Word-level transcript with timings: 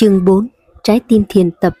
Chương 0.00 0.24
4 0.24 0.48
Trái 0.82 1.00
tim 1.08 1.24
thiền 1.28 1.50
tập 1.60 1.74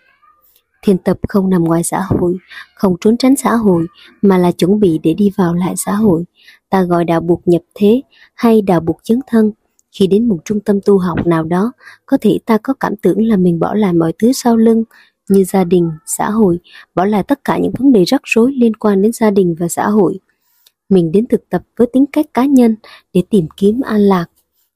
Thiền 0.82 0.98
tập 0.98 1.18
không 1.28 1.50
nằm 1.50 1.64
ngoài 1.64 1.82
xã 1.84 2.00
hội, 2.08 2.36
không 2.74 2.96
trốn 3.00 3.16
tránh 3.16 3.36
xã 3.36 3.54
hội, 3.54 3.86
mà 4.22 4.38
là 4.38 4.52
chuẩn 4.52 4.80
bị 4.80 5.00
để 5.02 5.14
đi 5.14 5.30
vào 5.36 5.54
lại 5.54 5.74
xã 5.76 5.92
hội. 5.92 6.24
Ta 6.70 6.82
gọi 6.82 7.04
đạo 7.04 7.20
buộc 7.20 7.42
nhập 7.44 7.62
thế 7.74 8.02
hay 8.34 8.62
đạo 8.62 8.80
buộc 8.80 9.00
chấn 9.02 9.20
thân. 9.26 9.52
Khi 9.92 10.06
đến 10.06 10.28
một 10.28 10.38
trung 10.44 10.60
tâm 10.60 10.80
tu 10.84 10.98
học 10.98 11.26
nào 11.26 11.44
đó, 11.44 11.72
có 12.06 12.18
thể 12.20 12.38
ta 12.46 12.58
có 12.62 12.74
cảm 12.80 12.96
tưởng 12.96 13.22
là 13.22 13.36
mình 13.36 13.58
bỏ 13.58 13.74
lại 13.74 13.92
mọi 13.92 14.12
thứ 14.18 14.32
sau 14.32 14.56
lưng, 14.56 14.84
như 15.28 15.44
gia 15.44 15.64
đình, 15.64 15.90
xã 16.06 16.30
hội, 16.30 16.58
bỏ 16.94 17.04
lại 17.04 17.22
tất 17.22 17.44
cả 17.44 17.58
những 17.58 17.72
vấn 17.78 17.92
đề 17.92 18.04
rắc 18.04 18.20
rối 18.24 18.52
liên 18.52 18.76
quan 18.76 19.02
đến 19.02 19.12
gia 19.12 19.30
đình 19.30 19.54
và 19.58 19.68
xã 19.68 19.88
hội. 19.88 20.18
Mình 20.88 21.12
đến 21.12 21.26
thực 21.26 21.48
tập 21.48 21.62
với 21.76 21.86
tính 21.92 22.04
cách 22.12 22.26
cá 22.34 22.44
nhân 22.44 22.76
để 23.12 23.22
tìm 23.30 23.46
kiếm 23.56 23.80
an 23.80 24.00
lạc, 24.00 24.26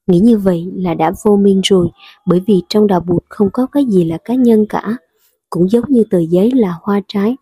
Nghĩ 0.07 0.19
như 0.19 0.39
vậy 0.39 0.67
là 0.75 0.95
đã 0.95 1.13
vô 1.25 1.37
minh 1.37 1.61
rồi, 1.65 1.89
bởi 2.27 2.41
vì 2.47 2.63
trong 2.69 2.87
đạo 2.87 3.01
bụt 3.01 3.23
không 3.29 3.51
có 3.53 3.67
cái 3.67 3.85
gì 3.85 4.05
là 4.05 4.19
cá 4.25 4.35
nhân 4.35 4.67
cả. 4.69 4.97
Cũng 5.51 5.69
giống 5.69 5.85
như 5.89 6.05
tờ 6.11 6.19
giấy 6.19 6.51
là 6.55 6.75
hoa 6.83 7.01
trái, 7.09 7.37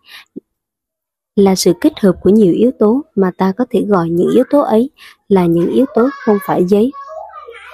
là 1.35 1.55
sự 1.55 1.73
kết 1.81 1.99
hợp 1.99 2.15
của 2.21 2.29
nhiều 2.29 2.53
yếu 2.53 2.71
tố 2.79 3.01
mà 3.15 3.31
ta 3.37 3.53
có 3.57 3.65
thể 3.69 3.85
gọi 3.87 4.09
những 4.09 4.31
yếu 4.33 4.43
tố 4.49 4.61
ấy 4.61 4.89
là 5.27 5.45
những 5.45 5.71
yếu 5.71 5.85
tố 5.95 6.09
không 6.25 6.37
phải 6.45 6.65
giấy. 6.65 6.91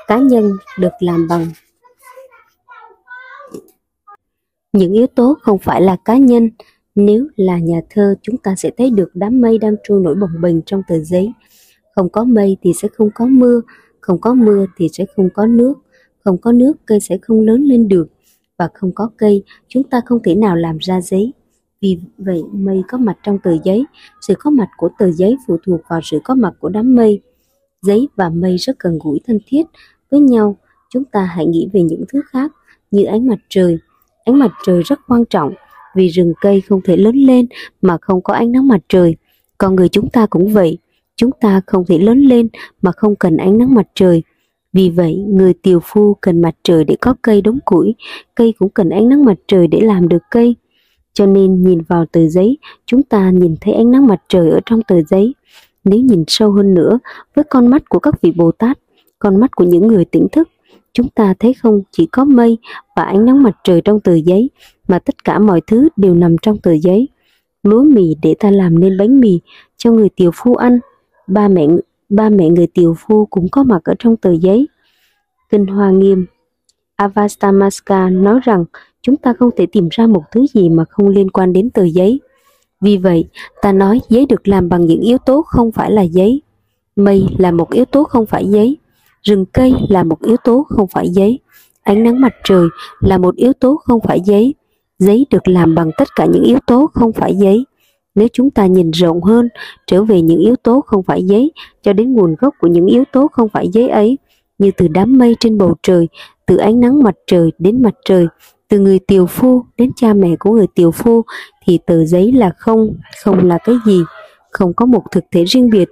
Cá 0.07 0.17
nhân 0.17 0.57
được 0.79 0.91
làm 0.99 1.27
bằng 1.27 1.47
những 4.73 4.93
yếu 4.93 5.07
tố 5.07 5.37
không 5.41 5.59
phải 5.59 5.81
là 5.81 5.97
cá 6.05 6.17
nhân. 6.17 6.49
Nếu 6.95 7.27
là 7.35 7.57
nhà 7.57 7.81
thơ, 7.89 8.15
chúng 8.21 8.37
ta 8.37 8.55
sẽ 8.57 8.71
thấy 8.77 8.89
được 8.89 9.09
đám 9.13 9.41
mây 9.41 9.57
đang 9.57 9.75
trôi 9.83 9.99
nổi 9.99 10.15
bồng 10.15 10.41
bềnh 10.41 10.61
trong 10.61 10.81
tờ 10.87 10.99
giấy. 10.99 11.31
Không 11.95 12.09
có 12.09 12.23
mây 12.23 12.57
thì 12.61 12.73
sẽ 12.73 12.87
không 12.97 13.09
có 13.15 13.25
mưa, 13.25 13.61
không 14.01 14.21
có 14.21 14.33
mưa 14.33 14.65
thì 14.77 14.89
sẽ 14.93 15.05
không 15.15 15.29
có 15.33 15.45
nước, 15.45 15.73
không 16.23 16.37
có 16.37 16.51
nước 16.51 16.73
cây 16.85 16.99
sẽ 16.99 17.17
không 17.21 17.41
lớn 17.41 17.63
lên 17.63 17.87
được, 17.87 18.07
và 18.57 18.69
không 18.73 18.91
có 18.95 19.09
cây 19.17 19.43
chúng 19.67 19.83
ta 19.83 20.01
không 20.05 20.19
thể 20.23 20.35
nào 20.35 20.55
làm 20.55 20.77
ra 20.77 21.01
giấy. 21.01 21.33
Vì 21.81 21.97
vậy 22.17 22.43
mây 22.53 22.81
có 22.87 22.97
mặt 22.97 23.17
trong 23.23 23.39
tờ 23.39 23.51
giấy, 23.63 23.85
sự 24.21 24.33
có 24.39 24.49
mặt 24.49 24.67
của 24.77 24.89
tờ 24.99 25.11
giấy 25.11 25.37
phụ 25.47 25.57
thuộc 25.65 25.81
vào 25.89 25.99
sự 26.03 26.19
có 26.23 26.35
mặt 26.35 26.53
của 26.59 26.69
đám 26.69 26.95
mây. 26.95 27.21
Giấy 27.81 28.07
và 28.15 28.29
mây 28.29 28.57
rất 28.57 28.79
gần 28.79 28.99
gũi 29.03 29.19
thân 29.27 29.39
thiết 29.47 29.63
với 30.11 30.19
nhau, 30.19 30.57
chúng 30.89 31.03
ta 31.05 31.21
hãy 31.21 31.45
nghĩ 31.45 31.69
về 31.73 31.83
những 31.83 32.03
thứ 32.13 32.21
khác 32.29 32.51
như 32.91 33.03
ánh 33.03 33.27
mặt 33.27 33.39
trời. 33.49 33.77
Ánh 34.25 34.39
mặt 34.39 34.51
trời 34.65 34.83
rất 34.83 34.99
quan 35.07 35.25
trọng 35.25 35.53
vì 35.95 36.07
rừng 36.07 36.33
cây 36.41 36.61
không 36.61 36.81
thể 36.83 36.97
lớn 36.97 37.15
lên 37.15 37.47
mà 37.81 37.97
không 38.01 38.21
có 38.21 38.33
ánh 38.33 38.51
nắng 38.51 38.67
mặt 38.67 38.81
trời. 38.89 39.15
còn 39.57 39.75
người 39.75 39.89
chúng 39.89 40.09
ta 40.09 40.25
cũng 40.25 40.53
vậy, 40.53 40.77
chúng 41.19 41.31
ta 41.41 41.61
không 41.67 41.85
thể 41.87 41.97
lớn 41.97 42.21
lên 42.21 42.47
mà 42.81 42.91
không 42.91 43.15
cần 43.15 43.37
ánh 43.37 43.57
nắng 43.57 43.73
mặt 43.73 43.87
trời. 43.95 44.23
Vì 44.73 44.89
vậy, 44.89 45.15
người 45.15 45.53
tiều 45.53 45.79
phu 45.83 46.13
cần 46.21 46.41
mặt 46.41 46.55
trời 46.63 46.83
để 46.83 46.95
có 47.01 47.15
cây 47.21 47.41
đống 47.41 47.59
củi, 47.65 47.95
cây 48.35 48.53
cũng 48.59 48.69
cần 48.69 48.89
ánh 48.89 49.09
nắng 49.09 49.25
mặt 49.25 49.37
trời 49.47 49.67
để 49.67 49.79
làm 49.81 50.07
được 50.07 50.23
cây. 50.31 50.55
Cho 51.13 51.25
nên 51.25 51.63
nhìn 51.63 51.81
vào 51.87 52.05
tờ 52.05 52.27
giấy, 52.27 52.57
chúng 52.85 53.03
ta 53.03 53.29
nhìn 53.29 53.55
thấy 53.61 53.73
ánh 53.73 53.91
nắng 53.91 54.07
mặt 54.07 54.21
trời 54.29 54.49
ở 54.49 54.59
trong 54.65 54.81
tờ 54.83 55.01
giấy. 55.01 55.33
Nếu 55.83 55.99
nhìn 55.99 56.23
sâu 56.27 56.51
hơn 56.51 56.73
nữa, 56.73 56.99
với 57.35 57.45
con 57.49 57.67
mắt 57.67 57.89
của 57.89 57.99
các 57.99 58.21
vị 58.21 58.31
Bồ 58.35 58.51
Tát, 58.51 58.79
con 59.19 59.39
mắt 59.39 59.55
của 59.55 59.65
những 59.65 59.87
người 59.87 60.05
tỉnh 60.05 60.27
thức, 60.31 60.49
chúng 60.93 61.07
ta 61.09 61.33
thấy 61.39 61.53
không 61.53 61.81
chỉ 61.91 62.05
có 62.05 62.25
mây 62.25 62.57
và 62.95 63.03
ánh 63.03 63.25
nắng 63.25 63.43
mặt 63.43 63.57
trời 63.63 63.81
trong 63.81 63.99
tờ 63.99 64.13
giấy, 64.15 64.49
mà 64.87 64.99
tất 64.99 65.23
cả 65.23 65.39
mọi 65.39 65.61
thứ 65.67 65.87
đều 65.95 66.15
nằm 66.15 66.37
trong 66.41 66.57
tờ 66.57 66.71
giấy. 66.77 67.07
Lúa 67.63 67.83
mì 67.83 68.15
để 68.21 68.35
ta 68.39 68.51
làm 68.51 68.79
nên 68.79 68.97
bánh 68.97 69.19
mì 69.19 69.39
cho 69.77 69.91
người 69.91 70.09
tiều 70.15 70.31
phu 70.33 70.55
ăn, 70.55 70.79
ba 71.29 71.47
mẹ 71.47 71.67
ba 72.09 72.29
mẹ 72.29 72.49
người 72.49 72.67
tiều 72.67 72.95
phu 72.97 73.25
cũng 73.25 73.47
có 73.51 73.63
mặt 73.63 73.83
ở 73.83 73.93
trong 73.99 74.17
tờ 74.17 74.31
giấy. 74.31 74.67
Kinh 75.49 75.67
Hoa 75.67 75.89
Nghiêm 75.89 76.25
Avastamaska 76.95 78.09
nói 78.09 78.39
rằng 78.43 78.65
chúng 79.01 79.17
ta 79.17 79.33
không 79.39 79.49
thể 79.57 79.65
tìm 79.65 79.87
ra 79.91 80.07
một 80.07 80.23
thứ 80.31 80.45
gì 80.53 80.69
mà 80.69 80.85
không 80.89 81.07
liên 81.07 81.29
quan 81.29 81.53
đến 81.53 81.69
tờ 81.69 81.83
giấy. 81.83 82.19
Vì 82.81 82.97
vậy, 82.97 83.29
ta 83.61 83.71
nói 83.71 84.01
giấy 84.09 84.25
được 84.25 84.47
làm 84.47 84.69
bằng 84.69 84.85
những 84.85 85.01
yếu 85.01 85.17
tố 85.17 85.41
không 85.41 85.71
phải 85.71 85.91
là 85.91 86.01
giấy. 86.01 86.41
Mây 86.95 87.25
là 87.37 87.51
một 87.51 87.71
yếu 87.71 87.85
tố 87.85 88.03
không 88.03 88.25
phải 88.25 88.45
giấy. 88.45 88.77
Rừng 89.21 89.45
cây 89.45 89.73
là 89.89 90.03
một 90.03 90.21
yếu 90.21 90.37
tố 90.43 90.65
không 90.69 90.87
phải 90.87 91.09
giấy. 91.09 91.39
Ánh 91.83 92.03
nắng 92.03 92.21
mặt 92.21 92.33
trời 92.43 92.67
là 92.99 93.17
một 93.17 93.35
yếu 93.35 93.53
tố 93.53 93.75
không 93.75 93.99
phải 94.01 94.21
giấy. 94.25 94.53
Giấy 94.99 95.25
được 95.29 95.47
làm 95.47 95.75
bằng 95.75 95.91
tất 95.97 96.07
cả 96.15 96.25
những 96.25 96.43
yếu 96.43 96.59
tố 96.67 96.89
không 96.93 97.13
phải 97.13 97.35
giấy. 97.35 97.65
Nếu 98.15 98.27
chúng 98.33 98.51
ta 98.51 98.65
nhìn 98.65 98.91
rộng 98.91 99.23
hơn, 99.23 99.49
trở 99.87 100.03
về 100.03 100.21
những 100.21 100.39
yếu 100.39 100.55
tố 100.55 100.81
không 100.81 101.03
phải 101.03 101.23
giấy, 101.23 101.51
cho 101.81 101.93
đến 101.93 102.13
nguồn 102.13 102.35
gốc 102.39 102.53
của 102.59 102.67
những 102.67 102.85
yếu 102.85 103.03
tố 103.11 103.27
không 103.27 103.49
phải 103.49 103.69
giấy 103.73 103.89
ấy, 103.89 104.17
như 104.57 104.71
từ 104.77 104.87
đám 104.87 105.17
mây 105.17 105.35
trên 105.39 105.57
bầu 105.57 105.75
trời, 105.83 106.07
từ 106.45 106.57
ánh 106.57 106.79
nắng 106.79 107.03
mặt 107.03 107.15
trời 107.27 107.51
đến 107.59 107.81
mặt 107.81 107.93
trời, 108.05 108.27
từ 108.67 108.79
người 108.79 108.99
tiều 108.99 109.25
phu 109.25 109.63
đến 109.77 109.91
cha 109.95 110.13
mẹ 110.13 110.35
của 110.39 110.51
người 110.51 110.67
tiều 110.75 110.91
phu, 110.91 111.23
thì 111.65 111.79
tờ 111.85 112.05
giấy 112.05 112.31
là 112.31 112.51
không, 112.57 112.93
không 113.23 113.47
là 113.47 113.57
cái 113.57 113.75
gì, 113.85 114.01
không 114.51 114.73
có 114.73 114.85
một 114.85 115.03
thực 115.11 115.23
thể 115.31 115.43
riêng 115.43 115.69
biệt. 115.69 115.89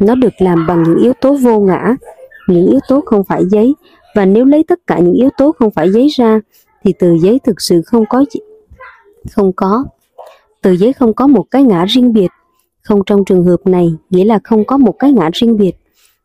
Nó 0.00 0.14
được 0.14 0.32
làm 0.38 0.66
bằng 0.66 0.82
những 0.82 0.98
yếu 0.98 1.12
tố 1.20 1.34
vô 1.34 1.60
ngã, 1.60 1.96
những 2.48 2.66
yếu 2.66 2.80
tố 2.88 3.00
không 3.00 3.24
phải 3.24 3.44
giấy, 3.50 3.74
và 4.14 4.24
nếu 4.24 4.44
lấy 4.44 4.64
tất 4.64 4.78
cả 4.86 4.98
những 4.98 5.14
yếu 5.14 5.28
tố 5.36 5.52
không 5.52 5.70
phải 5.70 5.90
giấy 5.92 6.08
ra, 6.08 6.40
thì 6.84 6.92
tờ 6.92 7.18
giấy 7.18 7.38
thực 7.44 7.60
sự 7.60 7.82
không 7.86 8.04
có 8.10 8.24
không 9.30 9.52
có 9.52 9.84
tờ 10.62 10.76
giấy 10.76 10.92
không 10.92 11.14
có 11.14 11.26
một 11.26 11.44
cái 11.50 11.62
ngã 11.62 11.84
riêng 11.84 12.12
biệt. 12.12 12.28
Không 12.82 13.00
trong 13.06 13.24
trường 13.24 13.44
hợp 13.44 13.56
này 13.64 13.94
nghĩa 14.10 14.24
là 14.24 14.38
không 14.44 14.64
có 14.64 14.76
một 14.76 14.94
cái 14.98 15.12
ngã 15.12 15.30
riêng 15.32 15.56
biệt. 15.56 15.72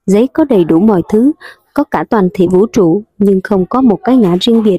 Giấy 0.05 0.27
có 0.27 0.43
đầy 0.43 0.63
đủ 0.63 0.79
mọi 0.79 1.01
thứ, 1.09 1.31
có 1.73 1.83
cả 1.83 2.03
toàn 2.09 2.29
thể 2.33 2.47
vũ 2.47 2.65
trụ 2.67 3.03
nhưng 3.17 3.41
không 3.41 3.65
có 3.65 3.81
một 3.81 3.99
cái 4.03 4.17
ngã 4.17 4.35
riêng 4.41 4.63
biệt. 4.63 4.77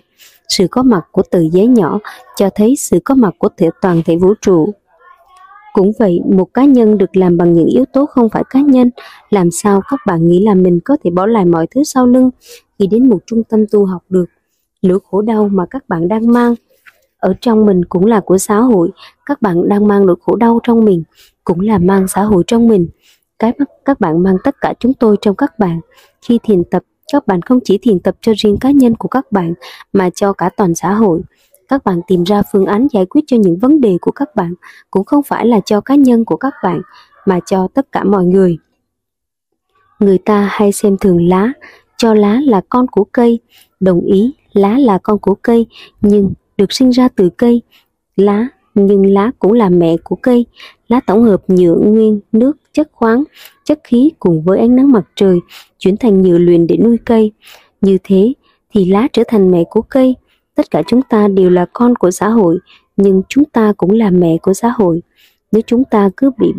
Sự 0.49 0.67
có 0.71 0.83
mặt 0.83 1.05
của 1.13 1.23
tờ 1.23 1.41
giấy 1.53 1.67
nhỏ 1.67 1.99
cho 2.37 2.51
thấy 2.55 2.77
sự 2.77 2.99
có 3.05 3.15
mặt 3.15 3.35
của 3.39 3.49
thể 3.57 3.71
toàn 3.81 4.03
thể 4.05 4.17
vũ 4.17 4.35
trụ. 4.41 4.75
Cũng 5.73 5.93
vậy, 5.99 6.21
một 6.31 6.55
cá 6.55 6.65
nhân 6.65 6.99
được 6.99 7.17
làm 7.17 7.37
bằng 7.37 7.53
những 7.53 7.67
yếu 7.67 7.85
tố 7.85 8.07
không 8.07 8.29
phải 8.29 8.45
cá 8.51 8.61
nhân, 8.61 8.91
làm 9.31 9.51
sao 9.51 9.81
các 9.91 10.01
bạn 10.07 10.29
nghĩ 10.29 10.45
là 10.45 10.55
mình 10.55 10.81
có 10.85 10.97
thể 11.05 11.11
bỏ 11.11 11.27
lại 11.27 11.45
mọi 11.45 11.67
thứ 11.75 11.85
sau 11.85 12.07
lưng 12.07 12.31
khi 12.79 12.87
đến 12.87 13.09
một 13.09 13.19
trung 13.27 13.43
tâm 13.45 13.65
tu 13.71 13.85
học 13.85 14.03
được? 14.09 14.25
Lửa 14.83 14.99
khổ 15.11 15.23
đau 15.23 15.49
mà 15.49 15.67
các 15.71 15.89
bạn 15.89 16.09
đang 16.09 16.33
mang 16.33 16.55
ở 17.25 17.35
trong 17.41 17.67
mình 17.67 17.85
cũng 17.85 18.07
là 18.07 18.21
của 18.21 18.39
xã 18.39 18.61
hội. 18.61 18.91
Các 19.27 19.43
bạn 19.43 19.69
đang 19.69 19.89
mang 19.89 20.07
nỗi 20.07 20.17
khổ 20.21 20.37
đau 20.37 20.61
trong 20.63 20.85
mình 20.85 21.03
cũng 21.45 21.61
là 21.61 21.79
mang 21.79 22.09
xã 22.09 22.23
hội 22.23 22.45
trong 22.47 22.69
mình. 22.69 22.89
Cái 23.39 23.53
các 23.85 24.01
bạn 24.01 24.23
mang 24.23 24.37
tất 24.45 24.61
cả 24.61 24.75
chúng 24.81 24.95
tôi 24.95 25.17
trong 25.21 25.37
các 25.37 25.59
bạn. 25.59 25.81
Khi 26.23 26.39
thiền 26.43 26.65
tập, 26.65 26.83
các 27.13 27.27
bạn 27.27 27.43
không 27.43 27.59
chỉ 27.65 27.79
thiền 27.79 28.01
tập 28.01 28.15
cho 28.21 28.33
riêng 28.37 28.57
cá 28.61 28.71
nhân 28.71 28.95
của 28.95 29.09
các 29.09 29.33
bạn 29.33 29.55
mà 29.93 30.11
cho 30.11 30.33
cả 30.33 30.51
toàn 30.57 30.75
xã 30.75 30.93
hội. 30.93 31.21
Các 31.69 31.85
bạn 31.85 32.01
tìm 32.07 32.25
ra 32.25 32.43
phương 32.53 32.67
án 32.67 32.87
giải 32.93 33.07
quyết 33.07 33.25
cho 33.27 33.37
những 33.37 33.59
vấn 33.59 33.81
đề 33.81 33.97
của 34.01 34.11
các 34.11 34.37
bạn 34.37 34.55
cũng 34.91 35.05
không 35.05 35.23
phải 35.23 35.47
là 35.47 35.61
cho 35.61 35.81
cá 35.81 35.95
nhân 35.95 36.25
của 36.25 36.37
các 36.37 36.55
bạn 36.63 36.83
mà 37.27 37.41
cho 37.47 37.69
tất 37.75 37.93
cả 37.93 38.05
mọi 38.05 38.25
người. 38.25 38.59
Người 39.99 40.19
ta 40.19 40.49
hay 40.53 40.73
xem 40.73 40.97
thường 40.99 41.29
lá, 41.29 41.53
cho 41.97 42.15
lá 42.15 42.41
là 42.45 42.61
con 42.69 42.87
của 42.87 43.05
cây. 43.05 43.41
Đồng 43.81 44.01
ý, 44.01 44.35
lá 44.53 44.79
là 44.79 44.99
con 44.99 45.19
của 45.19 45.35
cây, 45.35 45.67
nhưng 46.01 46.33
được 46.57 46.73
sinh 46.73 46.91
ra 46.91 47.09
từ 47.09 47.31
cây, 47.31 47.63
lá, 48.17 48.49
nhưng 48.75 49.07
lá 49.07 49.31
cũng 49.39 49.53
là 49.53 49.69
mẹ 49.69 49.97
của 50.05 50.17
cây. 50.17 50.47
Lá 50.89 51.01
tổng 51.07 51.23
hợp 51.23 51.43
nhựa 51.49 51.75
nguyên, 51.75 52.21
nước, 52.33 52.57
chất 52.73 52.89
khoáng, 52.93 53.25
chất 53.65 53.81
khí 53.85 54.13
cùng 54.19 54.43
với 54.43 54.59
ánh 54.59 54.77
nắng 54.77 54.93
mặt 54.93 55.05
trời 55.17 55.39
chuyển 55.79 55.97
thành 55.97 56.23
nhựa 56.23 56.39
luyện 56.39 56.67
để 56.67 56.77
nuôi 56.77 56.99
cây. 57.05 57.33
Như 57.81 57.99
thế 58.05 58.33
thì 58.75 58.85
lá 58.85 59.09
trở 59.13 59.23
thành 59.29 59.51
mẹ 59.51 59.65
của 59.71 59.83
cây. 59.83 60.15
Tất 60.55 60.71
cả 60.71 60.83
chúng 60.87 61.03
ta 61.03 61.29
đều 61.29 61.51
là 61.51 61.67
con 61.73 61.95
của 61.95 62.11
xã 62.11 62.29
hội, 62.29 62.59
nhưng 62.97 63.23
chúng 63.29 63.45
ta 63.45 63.73
cũng 63.77 63.91
là 63.91 64.11
mẹ 64.11 64.37
của 64.43 64.55
xã 64.55 64.69
hội. 64.69 65.03
Nếu 65.53 65.63
chúng 65.67 65.85
ta 65.85 66.11
cứ 66.17 66.31
bị 66.39 66.53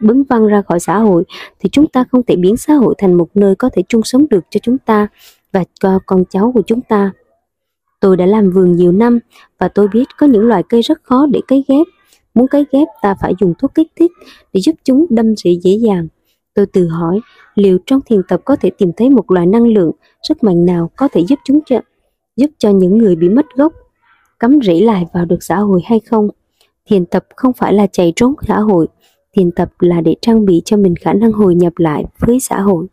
bấn 0.00 0.24
văng 0.24 0.46
ra 0.46 0.62
khỏi 0.62 0.80
xã 0.80 0.98
hội 0.98 1.24
thì 1.60 1.68
chúng 1.72 1.86
ta 1.86 2.04
không 2.12 2.22
thể 2.22 2.36
biến 2.36 2.56
xã 2.56 2.74
hội 2.74 2.94
thành 2.98 3.14
một 3.14 3.28
nơi 3.34 3.54
có 3.54 3.70
thể 3.72 3.82
chung 3.88 4.02
sống 4.04 4.26
được 4.30 4.44
cho 4.50 4.60
chúng 4.62 4.78
ta 4.78 5.08
và 5.52 5.64
cho 5.80 5.98
con 6.06 6.24
cháu 6.30 6.52
của 6.54 6.62
chúng 6.66 6.80
ta. 6.80 7.12
Tôi 8.00 8.16
đã 8.16 8.26
làm 8.26 8.50
vườn 8.50 8.72
nhiều 8.72 8.92
năm 8.92 9.18
và 9.58 9.68
tôi 9.68 9.88
biết 9.88 10.04
có 10.18 10.26
những 10.26 10.42
loại 10.42 10.62
cây 10.68 10.82
rất 10.82 11.02
khó 11.02 11.26
để 11.26 11.40
cấy 11.48 11.64
ghép. 11.68 11.86
Muốn 12.34 12.48
cấy 12.48 12.64
ghép 12.72 12.88
ta 13.02 13.14
phải 13.20 13.34
dùng 13.40 13.54
thuốc 13.58 13.74
kích 13.74 13.88
thích 13.96 14.12
để 14.52 14.60
giúp 14.60 14.76
chúng 14.84 15.06
đâm 15.10 15.36
rễ 15.36 15.50
dễ 15.62 15.72
dàng. 15.72 16.08
Tôi 16.54 16.66
tự 16.66 16.88
hỏi 16.88 17.20
liệu 17.54 17.78
trong 17.86 18.00
thiền 18.06 18.22
tập 18.28 18.40
có 18.44 18.56
thể 18.56 18.70
tìm 18.70 18.90
thấy 18.96 19.10
một 19.10 19.30
loại 19.30 19.46
năng 19.46 19.66
lượng 19.66 19.90
sức 20.28 20.44
mạnh 20.44 20.64
nào 20.64 20.90
có 20.96 21.08
thể 21.12 21.24
giúp 21.28 21.38
chúng 21.44 21.60
cho, 21.66 21.80
giúp 22.36 22.50
cho 22.58 22.70
những 22.70 22.98
người 22.98 23.16
bị 23.16 23.28
mất 23.28 23.46
gốc 23.56 23.72
cắm 24.40 24.58
rễ 24.62 24.80
lại 24.80 25.06
vào 25.12 25.24
được 25.24 25.42
xã 25.42 25.56
hội 25.56 25.80
hay 25.84 26.00
không. 26.00 26.28
Thiền 26.86 27.06
tập 27.06 27.26
không 27.36 27.52
phải 27.52 27.72
là 27.72 27.86
chạy 27.86 28.12
trốn 28.16 28.34
xã 28.48 28.58
hội, 28.58 28.86
thiền 29.32 29.50
tập 29.50 29.70
là 29.78 30.00
để 30.00 30.14
trang 30.22 30.44
bị 30.44 30.62
cho 30.64 30.76
mình 30.76 30.94
khả 30.96 31.12
năng 31.12 31.32
hồi 31.32 31.54
nhập 31.54 31.72
lại 31.76 32.04
với 32.18 32.40
xã 32.40 32.60
hội. 32.60 32.86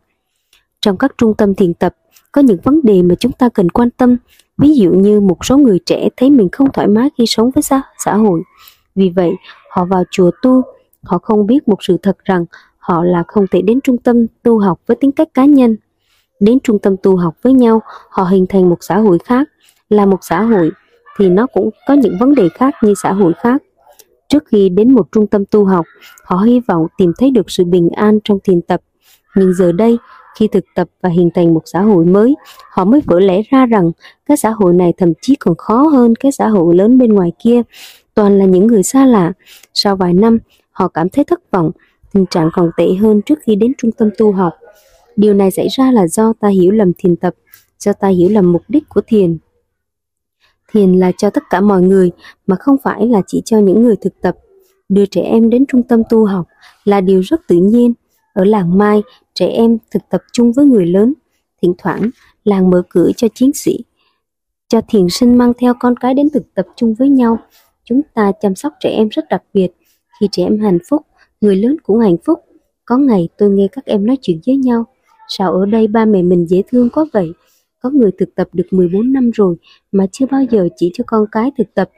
Trong 0.80 0.96
các 0.96 1.14
trung 1.18 1.34
tâm 1.34 1.54
thiền 1.54 1.74
tập, 1.74 1.96
có 2.32 2.42
những 2.42 2.58
vấn 2.62 2.80
đề 2.82 3.02
mà 3.02 3.14
chúng 3.14 3.32
ta 3.32 3.48
cần 3.48 3.68
quan 3.68 3.90
tâm 3.90 4.16
Ví 4.58 4.74
dụ 4.74 4.90
như 4.90 5.20
một 5.20 5.44
số 5.44 5.58
người 5.58 5.78
trẻ 5.86 6.08
thấy 6.16 6.30
mình 6.30 6.48
không 6.52 6.72
thoải 6.72 6.88
mái 6.88 7.10
khi 7.18 7.26
sống 7.26 7.50
với 7.50 7.62
xã, 7.62 7.82
xã 8.04 8.14
hội. 8.14 8.42
Vì 8.94 9.10
vậy, 9.16 9.32
họ 9.70 9.84
vào 9.84 10.04
chùa 10.10 10.30
tu, 10.42 10.62
họ 11.02 11.18
không 11.18 11.46
biết 11.46 11.68
một 11.68 11.76
sự 11.80 11.96
thật 12.02 12.16
rằng 12.24 12.44
họ 12.78 13.04
là 13.04 13.24
không 13.28 13.46
thể 13.50 13.62
đến 13.62 13.80
trung 13.80 13.98
tâm 13.98 14.26
tu 14.42 14.58
học 14.58 14.80
với 14.86 14.96
tính 14.96 15.12
cách 15.12 15.28
cá 15.34 15.44
nhân. 15.44 15.76
Đến 16.40 16.58
trung 16.60 16.78
tâm 16.78 16.96
tu 17.02 17.16
học 17.16 17.34
với 17.42 17.52
nhau, 17.52 17.82
họ 18.10 18.24
hình 18.24 18.46
thành 18.48 18.68
một 18.68 18.78
xã 18.80 18.98
hội 18.98 19.18
khác. 19.24 19.48
là 19.88 20.06
một 20.06 20.18
xã 20.20 20.42
hội 20.42 20.70
thì 21.18 21.28
nó 21.28 21.46
cũng 21.46 21.70
có 21.88 21.94
những 21.94 22.18
vấn 22.20 22.34
đề 22.34 22.48
khác 22.48 22.74
như 22.82 22.94
xã 23.02 23.12
hội 23.12 23.32
khác. 23.42 23.62
Trước 24.28 24.44
khi 24.46 24.68
đến 24.68 24.94
một 24.94 25.12
trung 25.12 25.26
tâm 25.26 25.44
tu 25.50 25.64
học, 25.64 25.84
họ 26.24 26.36
hy 26.36 26.60
vọng 26.60 26.86
tìm 26.98 27.12
thấy 27.18 27.30
được 27.30 27.50
sự 27.50 27.64
bình 27.64 27.88
an 27.90 28.18
trong 28.24 28.38
thiền 28.44 28.62
tập. 28.62 28.80
Nhưng 29.36 29.54
giờ 29.54 29.72
đây, 29.72 29.98
khi 30.36 30.48
thực 30.48 30.64
tập 30.74 30.88
và 31.02 31.08
hình 31.08 31.30
thành 31.34 31.54
một 31.54 31.62
xã 31.64 31.80
hội 31.80 32.04
mới, 32.04 32.36
họ 32.70 32.84
mới 32.84 33.00
vỡ 33.04 33.20
lẽ 33.20 33.42
ra 33.50 33.66
rằng 33.66 33.90
cái 34.26 34.36
xã 34.36 34.50
hội 34.50 34.74
này 34.74 34.92
thậm 34.96 35.12
chí 35.20 35.34
còn 35.34 35.54
khó 35.56 35.82
hơn 35.82 36.14
cái 36.14 36.32
xã 36.32 36.48
hội 36.48 36.74
lớn 36.74 36.98
bên 36.98 37.12
ngoài 37.12 37.32
kia. 37.38 37.62
Toàn 38.14 38.38
là 38.38 38.44
những 38.44 38.66
người 38.66 38.82
xa 38.82 39.06
lạ. 39.06 39.32
Sau 39.74 39.96
vài 39.96 40.14
năm, 40.14 40.38
họ 40.70 40.88
cảm 40.88 41.08
thấy 41.08 41.24
thất 41.24 41.50
vọng, 41.50 41.70
tình 42.12 42.26
trạng 42.26 42.50
còn 42.52 42.70
tệ 42.76 42.94
hơn 42.94 43.22
trước 43.26 43.38
khi 43.42 43.56
đến 43.56 43.72
trung 43.78 43.92
tâm 43.92 44.10
tu 44.18 44.32
học. 44.32 44.52
Điều 45.16 45.34
này 45.34 45.50
xảy 45.50 45.68
ra 45.68 45.92
là 45.92 46.06
do 46.06 46.32
ta 46.40 46.48
hiểu 46.48 46.72
lầm 46.72 46.92
thiền 46.98 47.16
tập, 47.16 47.34
do 47.78 47.92
ta 47.92 48.08
hiểu 48.08 48.28
lầm 48.28 48.52
mục 48.52 48.62
đích 48.68 48.88
của 48.88 49.00
thiền. 49.06 49.38
Thiền 50.72 50.92
là 50.92 51.12
cho 51.12 51.30
tất 51.30 51.42
cả 51.50 51.60
mọi 51.60 51.82
người 51.82 52.10
mà 52.46 52.56
không 52.56 52.76
phải 52.82 53.06
là 53.06 53.22
chỉ 53.26 53.42
cho 53.44 53.58
những 53.58 53.82
người 53.82 53.96
thực 53.96 54.20
tập. 54.20 54.36
Đưa 54.88 55.06
trẻ 55.06 55.20
em 55.20 55.50
đến 55.50 55.66
trung 55.66 55.82
tâm 55.82 56.02
tu 56.10 56.24
học 56.24 56.46
là 56.84 57.00
điều 57.00 57.20
rất 57.20 57.40
tự 57.48 57.56
nhiên. 57.56 57.94
Ở 58.36 58.44
làng 58.44 58.78
Mai, 58.78 59.02
trẻ 59.34 59.46
em 59.46 59.78
thực 59.90 60.02
tập 60.10 60.20
chung 60.32 60.52
với 60.52 60.64
người 60.64 60.86
lớn. 60.86 61.14
Thỉnh 61.62 61.74
thoảng, 61.78 62.10
làng 62.44 62.70
mở 62.70 62.82
cửa 62.88 63.10
cho 63.16 63.28
chiến 63.34 63.50
sĩ, 63.54 63.84
cho 64.68 64.80
thiền 64.88 65.08
sinh 65.10 65.38
mang 65.38 65.52
theo 65.58 65.74
con 65.80 65.96
cái 65.96 66.14
đến 66.14 66.28
thực 66.34 66.54
tập 66.54 66.66
chung 66.76 66.94
với 66.94 67.08
nhau. 67.08 67.38
Chúng 67.84 68.00
ta 68.14 68.32
chăm 68.40 68.54
sóc 68.54 68.72
trẻ 68.80 68.90
em 68.90 69.08
rất 69.08 69.28
đặc 69.30 69.42
biệt. 69.54 69.68
Khi 70.20 70.28
trẻ 70.32 70.42
em 70.42 70.58
hạnh 70.58 70.78
phúc, 70.88 71.02
người 71.40 71.56
lớn 71.56 71.76
cũng 71.82 71.98
hạnh 71.98 72.16
phúc. 72.24 72.38
Có 72.84 72.96
ngày 72.96 73.28
tôi 73.38 73.50
nghe 73.50 73.68
các 73.72 73.84
em 73.84 74.06
nói 74.06 74.18
chuyện 74.22 74.40
với 74.46 74.56
nhau. 74.56 74.84
Sao 75.28 75.52
ở 75.52 75.66
đây 75.66 75.86
ba 75.86 76.04
mẹ 76.04 76.22
mình 76.22 76.46
dễ 76.46 76.62
thương 76.68 76.90
quá 76.90 77.04
vậy? 77.12 77.32
Có 77.82 77.90
người 77.90 78.10
thực 78.18 78.34
tập 78.34 78.48
được 78.52 78.66
14 78.70 79.12
năm 79.12 79.30
rồi 79.30 79.56
mà 79.92 80.06
chưa 80.12 80.26
bao 80.30 80.44
giờ 80.50 80.68
chỉ 80.76 80.90
cho 80.94 81.04
con 81.06 81.24
cái 81.32 81.50
thực 81.58 81.74
tập. 81.74 81.90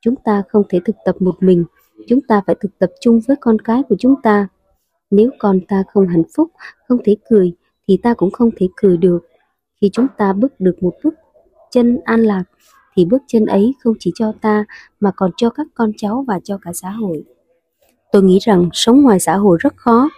Chúng 0.00 0.14
ta 0.24 0.42
không 0.48 0.62
thể 0.68 0.80
thực 0.84 0.96
tập 1.04 1.16
một 1.20 1.34
mình, 1.40 1.64
chúng 2.08 2.20
ta 2.28 2.42
phải 2.46 2.56
thực 2.60 2.78
tập 2.78 2.90
chung 3.00 3.20
với 3.28 3.36
con 3.40 3.58
cái 3.58 3.82
của 3.88 3.96
chúng 3.98 4.14
ta. 4.22 4.48
Nếu 5.10 5.30
con 5.38 5.60
ta 5.68 5.82
không 5.92 6.08
hạnh 6.08 6.22
phúc, 6.36 6.50
không 6.88 6.98
thể 7.04 7.16
cười, 7.30 7.52
thì 7.88 7.96
ta 7.96 8.14
cũng 8.14 8.30
không 8.30 8.50
thể 8.56 8.68
cười 8.76 8.96
được. 8.96 9.18
Khi 9.80 9.90
chúng 9.92 10.06
ta 10.16 10.32
bước 10.32 10.60
được 10.60 10.82
một 10.82 10.94
bước 11.04 11.14
chân 11.70 12.00
an 12.04 12.20
lạc, 12.20 12.44
thì 12.96 13.04
bước 13.04 13.22
chân 13.26 13.46
ấy 13.46 13.74
không 13.80 13.94
chỉ 13.98 14.12
cho 14.14 14.32
ta 14.40 14.64
mà 15.00 15.10
còn 15.16 15.30
cho 15.36 15.50
các 15.50 15.66
con 15.74 15.92
cháu 15.96 16.24
và 16.28 16.40
cho 16.44 16.58
cả 16.62 16.72
xã 16.74 16.90
hội. 16.90 17.24
Tôi 18.12 18.22
nghĩ 18.22 18.38
rằng 18.42 18.68
sống 18.72 19.02
ngoài 19.02 19.20
xã 19.20 19.36
hội 19.36 19.58
rất 19.60 19.76
khó. 19.76 20.08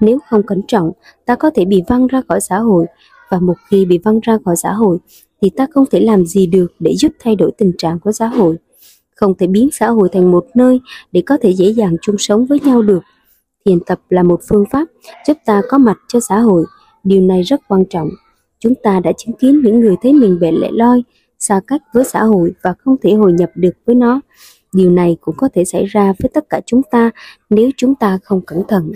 Nếu 0.00 0.18
không 0.28 0.46
cẩn 0.46 0.60
trọng, 0.68 0.92
ta 1.24 1.36
có 1.36 1.50
thể 1.54 1.64
bị 1.64 1.82
văng 1.88 2.06
ra 2.06 2.22
khỏi 2.28 2.40
xã 2.40 2.58
hội 2.58 2.86
và 3.30 3.38
một 3.40 3.54
khi 3.68 3.84
bị 3.84 3.98
văng 3.98 4.20
ra 4.20 4.38
khỏi 4.44 4.56
xã 4.56 4.72
hội 4.72 4.98
thì 5.42 5.50
ta 5.50 5.66
không 5.70 5.84
thể 5.90 6.00
làm 6.00 6.26
gì 6.26 6.46
được 6.46 6.72
để 6.78 6.94
giúp 6.96 7.12
thay 7.20 7.36
đổi 7.36 7.52
tình 7.58 7.72
trạng 7.78 8.00
của 8.00 8.12
xã 8.12 8.26
hội. 8.26 8.56
Không 9.16 9.34
thể 9.38 9.46
biến 9.46 9.68
xã 9.72 9.88
hội 9.88 10.08
thành 10.12 10.30
một 10.30 10.46
nơi 10.54 10.80
để 11.12 11.22
có 11.26 11.36
thể 11.42 11.50
dễ 11.50 11.68
dàng 11.68 11.96
chung 12.02 12.16
sống 12.18 12.46
với 12.46 12.60
nhau 12.60 12.82
được. 12.82 13.02
Thiền 13.64 13.80
tập 13.80 14.00
là 14.08 14.22
một 14.22 14.40
phương 14.48 14.64
pháp 14.70 14.88
giúp 15.26 15.36
ta 15.46 15.62
có 15.68 15.78
mặt 15.78 15.96
cho 16.08 16.20
xã 16.20 16.38
hội. 16.38 16.64
Điều 17.04 17.22
này 17.22 17.42
rất 17.42 17.60
quan 17.68 17.84
trọng. 17.90 18.08
Chúng 18.58 18.74
ta 18.82 19.00
đã 19.00 19.12
chứng 19.18 19.36
kiến 19.36 19.60
những 19.64 19.80
người 19.80 19.96
thấy 20.02 20.12
mình 20.12 20.38
bị 20.40 20.50
lẻ 20.50 20.68
loi, 20.72 21.02
xa 21.38 21.60
cách 21.66 21.82
với 21.94 22.04
xã 22.04 22.22
hội 22.22 22.52
và 22.62 22.74
không 22.78 22.96
thể 23.02 23.12
hội 23.12 23.32
nhập 23.32 23.50
được 23.54 23.74
với 23.86 23.94
nó. 23.94 24.20
Điều 24.72 24.90
này 24.90 25.16
cũng 25.20 25.34
có 25.38 25.48
thể 25.54 25.64
xảy 25.64 25.84
ra 25.84 26.12
với 26.18 26.30
tất 26.34 26.44
cả 26.50 26.60
chúng 26.66 26.82
ta 26.90 27.10
nếu 27.50 27.70
chúng 27.76 27.94
ta 27.94 28.18
không 28.22 28.40
cẩn 28.46 28.62
thận. 28.68 28.92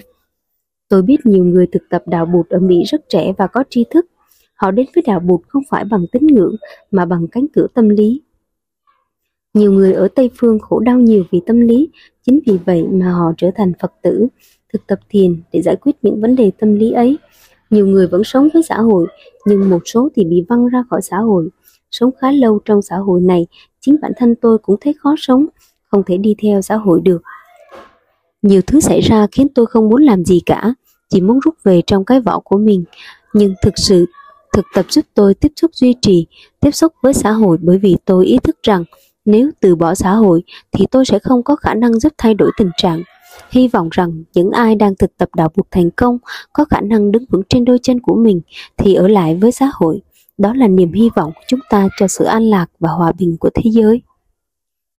Tôi 0.89 1.03
biết 1.03 1.27
nhiều 1.27 1.45
người 1.45 1.67
thực 1.73 1.83
tập 1.91 2.03
đạo 2.07 2.27
Bụt 2.27 2.49
ở 2.49 2.59
Mỹ 2.59 2.85
rất 2.85 3.09
trẻ 3.09 3.33
và 3.39 3.47
có 3.47 3.65
tri 3.71 3.85
thức. 3.91 4.07
Họ 4.55 4.71
đến 4.71 4.87
với 4.95 5.05
đạo 5.07 5.21
Bụt 5.21 5.41
không 5.49 5.63
phải 5.71 5.85
bằng 5.85 6.07
tín 6.13 6.27
ngưỡng 6.27 6.57
mà 6.91 7.05
bằng 7.05 7.27
cánh 7.33 7.47
cửa 7.55 7.67
tâm 7.75 7.89
lý. 7.89 8.23
Nhiều 9.57 9.73
người 9.73 9.93
ở 9.93 10.09
Tây 10.15 10.31
Phương 10.39 10.59
khổ 10.59 10.79
đau 10.81 10.99
nhiều 10.99 11.25
vì 11.31 11.41
tâm 11.47 11.61
lý, 11.61 11.89
chính 12.27 12.41
vì 12.47 12.59
vậy 12.67 12.85
mà 12.93 13.13
họ 13.13 13.33
trở 13.37 13.51
thành 13.57 13.73
Phật 13.81 13.93
tử, 14.03 14.27
thực 14.73 14.87
tập 14.87 14.99
thiền 15.09 15.43
để 15.53 15.63
giải 15.63 15.77
quyết 15.77 15.93
những 16.03 16.21
vấn 16.21 16.37
đề 16.37 16.51
tâm 16.59 16.75
lý 16.75 16.93
ấy. 16.93 17.19
Nhiều 17.71 17.87
người 17.87 18.07
vẫn 18.07 18.25
sống 18.25 18.49
với 18.55 18.63
xã 18.63 18.77
hội, 18.77 19.07
nhưng 19.47 19.71
một 19.71 19.83
số 19.85 20.09
thì 20.17 20.25
bị 20.25 20.45
văng 20.49 20.67
ra 20.67 20.85
khỏi 20.91 21.03
xã 21.03 21.19
hội. 21.19 21.49
Sống 21.91 22.11
khá 22.21 22.33
lâu 22.33 22.59
trong 22.65 22.83
xã 22.83 22.97
hội 22.97 23.21
này, 23.21 23.47
chính 23.81 23.97
bản 24.03 24.13
thân 24.17 24.35
tôi 24.35 24.59
cũng 24.59 24.77
thấy 24.81 24.95
khó 24.99 25.15
sống, 25.19 25.47
không 25.91 26.03
thể 26.07 26.17
đi 26.17 26.35
theo 26.43 26.63
xã 26.63 26.77
hội 26.77 27.01
được. 27.01 27.23
Nhiều 28.43 28.61
thứ 28.67 28.81
xảy 28.81 29.01
ra 29.01 29.27
khiến 29.33 29.49
tôi 29.55 29.67
không 29.67 29.89
muốn 29.89 30.03
làm 30.03 30.25
gì 30.25 30.41
cả, 30.47 30.75
chỉ 31.09 31.21
muốn 31.21 31.41
rút 31.41 31.55
về 31.65 31.83
trong 31.87 32.05
cái 32.05 32.21
vỏ 32.21 32.39
của 32.39 32.59
mình. 32.59 32.85
Nhưng 33.35 33.55
thực 33.63 33.75
sự, 33.77 34.07
thực 34.53 34.65
tập 34.75 34.87
giúp 34.89 35.05
tôi 35.15 35.35
tiếp 35.35 35.53
xúc 35.57 35.71
duy 35.75 35.95
trì, 36.03 36.27
tiếp 36.61 36.71
xúc 36.71 36.93
với 37.03 37.15
xã 37.15 37.31
hội 37.31 37.59
bởi 37.61 37.79
vì 37.79 37.97
tôi 38.05 38.27
ý 38.27 38.39
thức 38.39 38.57
rằng 38.63 38.85
nếu 39.27 39.51
từ 39.61 39.77
bỏ 39.77 39.95
xã 39.95 40.13
hội 40.13 40.43
thì 40.73 40.87
tôi 40.91 41.05
sẽ 41.05 41.19
không 41.19 41.43
có 41.43 41.57
khả 41.57 41.75
năng 41.75 41.99
giúp 42.01 42.13
thay 42.19 42.35
đổi 42.35 42.51
tình 42.59 42.71
trạng. 42.77 43.03
Hy 43.51 43.69
vọng 43.69 43.89
rằng 43.93 44.25
những 44.35 44.51
ai 44.51 44.75
đang 44.75 44.95
thực 44.97 45.17
tập 45.17 45.29
đạo 45.37 45.49
buộc 45.57 45.67
thành 45.71 45.91
công 45.91 46.19
có 46.53 46.65
khả 46.65 46.81
năng 46.81 47.13
đứng 47.13 47.25
vững 47.31 47.43
trên 47.49 47.65
đôi 47.65 47.79
chân 47.83 48.01
của 48.01 48.15
mình 48.15 48.41
thì 48.77 48.95
ở 48.95 49.09
lại 49.09 49.35
với 49.35 49.53
xã 49.53 49.71
hội. 49.75 50.01
Đó 50.39 50.55
là 50.55 50.69
niềm 50.69 50.93
hy 50.93 51.11
vọng 51.17 51.33
của 51.35 51.43
chúng 51.49 51.61
ta 51.71 51.89
cho 51.99 52.09
sự 52.09 52.25
an 52.25 52.43
lạc 52.43 52.67
và 52.81 52.91
hòa 52.91 53.13
bình 53.19 53.37
của 53.41 53.51
thế 53.55 53.71
giới. 53.71 54.03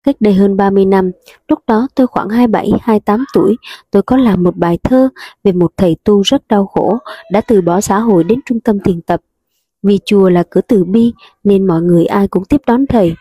Cách 0.04 0.16
đây 0.20 0.34
hơn 0.34 0.58
30 0.58 0.86
năm, 0.86 1.12
lúc 1.48 1.60
đó 1.68 1.88
tôi 1.96 2.08
khoảng 2.08 2.28
27-28 2.28 3.24
tuổi, 3.34 3.56
tôi 3.92 4.02
có 4.02 4.18
làm 4.18 4.44
một 4.44 4.56
bài 4.58 4.78
thơ 4.84 5.10
về 5.44 5.52
một 5.52 5.72
thầy 5.78 5.96
tu 6.04 6.22
rất 6.22 6.48
đau 6.48 6.66
khổ, 6.66 6.98
đã 7.32 7.42
từ 7.48 7.62
bỏ 7.62 7.82
xã 7.82 8.00
hội 8.00 8.24
đến 8.24 8.40
trung 8.46 8.60
tâm 8.60 8.80
thiền 8.80 9.02
tập. 9.02 9.22
Vì 9.84 10.00
chùa 10.06 10.30
là 10.30 10.44
cửa 10.50 10.62
từ 10.62 10.84
bi 10.84 11.14
nên 11.44 11.68
mọi 11.68 11.82
người 11.82 12.06
ai 12.06 12.28
cũng 12.28 12.46
tiếp 12.46 12.62
đón 12.68 12.88
thầy. 12.88 13.14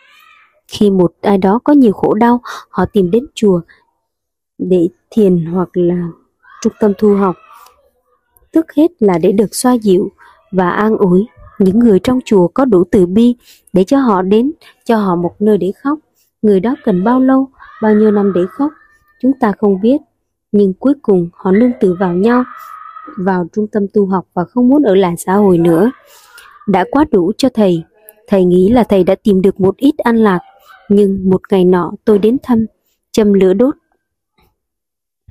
Khi 0.69 0.91
một 0.91 1.13
ai 1.21 1.39
đó 1.39 1.61
có 1.65 1.73
nhiều 1.73 1.93
khổ 1.93 2.15
đau, 2.15 2.41
họ 2.69 2.85
tìm 2.93 3.11
đến 3.11 3.27
chùa 3.35 3.61
để 4.59 4.89
thiền 5.11 5.47
hoặc 5.47 5.69
là 5.73 6.09
trung 6.63 6.73
tâm 6.81 6.93
thu 6.99 7.15
học. 7.15 7.37
Tức 8.53 8.67
hết 8.77 8.91
là 8.99 9.19
để 9.19 9.33
được 9.33 9.55
xoa 9.55 9.73
dịu 9.73 10.09
và 10.53 10.71
an 10.71 10.97
ủi 10.97 11.27
những 11.59 11.79
người 11.79 11.99
trong 11.99 12.21
chùa 12.25 12.49
có 12.49 12.65
đủ 12.65 12.85
từ 12.91 13.07
bi 13.07 13.35
để 13.73 13.85
cho 13.85 13.99
họ 13.99 14.23
đến, 14.23 14.53
cho 14.85 14.97
họ 14.97 15.17
một 15.17 15.35
nơi 15.39 15.59
để 15.59 15.73
khóc. 15.83 15.99
Người 16.43 16.61
đó 16.61 16.75
cần 16.85 17.05
bao 17.05 17.21
lâu, 17.21 17.49
bao 17.83 17.95
nhiêu 17.95 18.11
năm 18.11 18.33
để 18.33 18.41
khóc, 18.51 18.71
chúng 19.23 19.33
ta 19.41 19.53
không 19.59 19.81
biết. 19.81 19.97
Nhưng 20.53 20.73
cuối 20.75 20.95
cùng 21.03 21.29
họ 21.33 21.53
nương 21.53 21.73
tựa 21.81 21.95
vào 22.01 22.13
nhau, 22.13 22.45
vào 23.19 23.47
trung 23.53 23.67
tâm 23.67 23.87
tu 23.95 24.07
học 24.07 24.27
và 24.35 24.45
không 24.45 24.69
muốn 24.69 24.83
ở 24.83 24.95
lại 24.95 25.15
xã 25.19 25.35
hội 25.35 25.59
nữa. 25.59 25.91
Đã 26.67 26.85
quá 26.91 27.05
đủ 27.11 27.33
cho 27.39 27.49
thầy. 27.55 27.85
Thầy 28.29 28.45
nghĩ 28.45 28.69
là 28.69 28.85
thầy 28.85 29.05
đã 29.05 29.15
tìm 29.23 29.43
được 29.43 29.61
một 29.61 29.77
ít 29.77 29.99
an 29.99 30.17
lạc. 30.17 30.41
Nhưng 30.89 31.31
một 31.31 31.41
ngày 31.51 31.65
nọ 31.65 31.93
tôi 32.05 32.19
đến 32.19 32.37
thăm, 32.43 32.67
châm 33.13 33.33
lửa 33.33 33.55
đốt. 33.55 33.75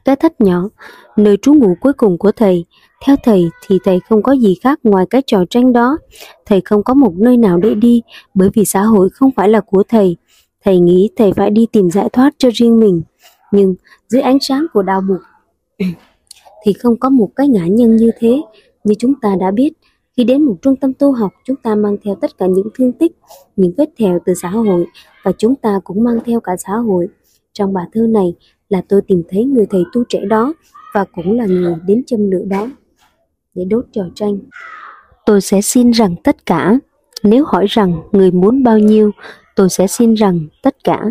Cái 0.05 0.15
thất 0.15 0.41
nhỏ, 0.41 0.69
nơi 1.17 1.37
trú 1.41 1.53
ngụ 1.53 1.75
cuối 1.81 1.93
cùng 1.93 2.17
của 2.17 2.31
thầy. 2.31 2.65
Theo 3.05 3.15
thầy 3.23 3.49
thì 3.67 3.79
thầy 3.83 3.99
không 3.99 4.23
có 4.23 4.31
gì 4.31 4.55
khác 4.61 4.79
ngoài 4.83 5.05
cái 5.09 5.21
trò 5.27 5.43
tranh 5.49 5.73
đó. 5.73 5.97
Thầy 6.45 6.61
không 6.61 6.83
có 6.83 6.93
một 6.93 7.13
nơi 7.17 7.37
nào 7.37 7.57
để 7.57 7.73
đi 7.73 8.01
bởi 8.33 8.49
vì 8.53 8.65
xã 8.65 8.81
hội 8.81 9.09
không 9.09 9.31
phải 9.35 9.49
là 9.49 9.61
của 9.61 9.83
thầy 9.87 10.17
Thầy 10.65 10.79
nghĩ 10.79 11.09
thầy 11.15 11.33
phải 11.33 11.49
đi 11.49 11.67
tìm 11.71 11.91
giải 11.91 12.09
thoát 12.13 12.33
cho 12.37 12.49
riêng 12.53 12.79
mình. 12.79 13.01
Nhưng 13.51 13.75
dưới 14.09 14.21
ánh 14.21 14.37
sáng 14.41 14.65
của 14.73 14.81
đạo 14.81 15.01
mục 15.01 15.19
thì 16.65 16.73
không 16.73 16.99
có 16.99 17.09
một 17.09 17.29
cái 17.35 17.47
ngã 17.47 17.65
nhân 17.67 17.95
như 17.95 18.11
thế. 18.19 18.41
Như 18.83 18.95
chúng 18.99 19.13
ta 19.21 19.35
đã 19.39 19.51
biết, 19.51 19.73
khi 20.17 20.23
đến 20.23 20.43
một 20.43 20.55
trung 20.61 20.75
tâm 20.75 20.93
tu 20.93 21.11
học, 21.11 21.31
chúng 21.43 21.55
ta 21.55 21.75
mang 21.75 21.97
theo 22.03 22.15
tất 22.15 22.37
cả 22.37 22.45
những 22.47 22.67
thương 22.75 22.91
tích, 22.91 23.11
những 23.55 23.73
vết 23.77 23.89
thèo 23.97 24.19
từ 24.25 24.33
xã 24.33 24.49
hội 24.49 24.85
và 25.23 25.31
chúng 25.37 25.55
ta 25.55 25.79
cũng 25.83 26.03
mang 26.03 26.17
theo 26.25 26.39
cả 26.39 26.55
xã 26.57 26.73
hội. 26.73 27.07
Trong 27.53 27.73
bài 27.73 27.85
thơ 27.93 28.07
này 28.07 28.33
là 28.69 28.81
tôi 28.89 29.01
tìm 29.01 29.23
thấy 29.29 29.45
người 29.45 29.65
thầy 29.69 29.83
tu 29.93 30.03
trẻ 30.09 30.19
đó 30.29 30.53
và 30.93 31.05
cũng 31.15 31.37
là 31.37 31.45
người 31.45 31.75
đến 31.87 32.03
châm 32.07 32.31
lửa 32.31 32.43
đó 32.47 32.67
để 33.53 33.65
đốt 33.65 33.85
trò 33.91 34.03
tranh. 34.15 34.37
Tôi 35.25 35.41
sẽ 35.41 35.61
xin 35.61 35.91
rằng 35.91 36.15
tất 36.23 36.45
cả, 36.45 36.79
nếu 37.23 37.45
hỏi 37.45 37.65
rằng 37.69 38.01
người 38.11 38.31
muốn 38.31 38.63
bao 38.63 38.79
nhiêu, 38.79 39.11
tôi 39.55 39.69
sẽ 39.69 39.87
xin 39.87 40.13
rằng 40.13 40.47
tất 40.63 40.75
cả 40.83 41.01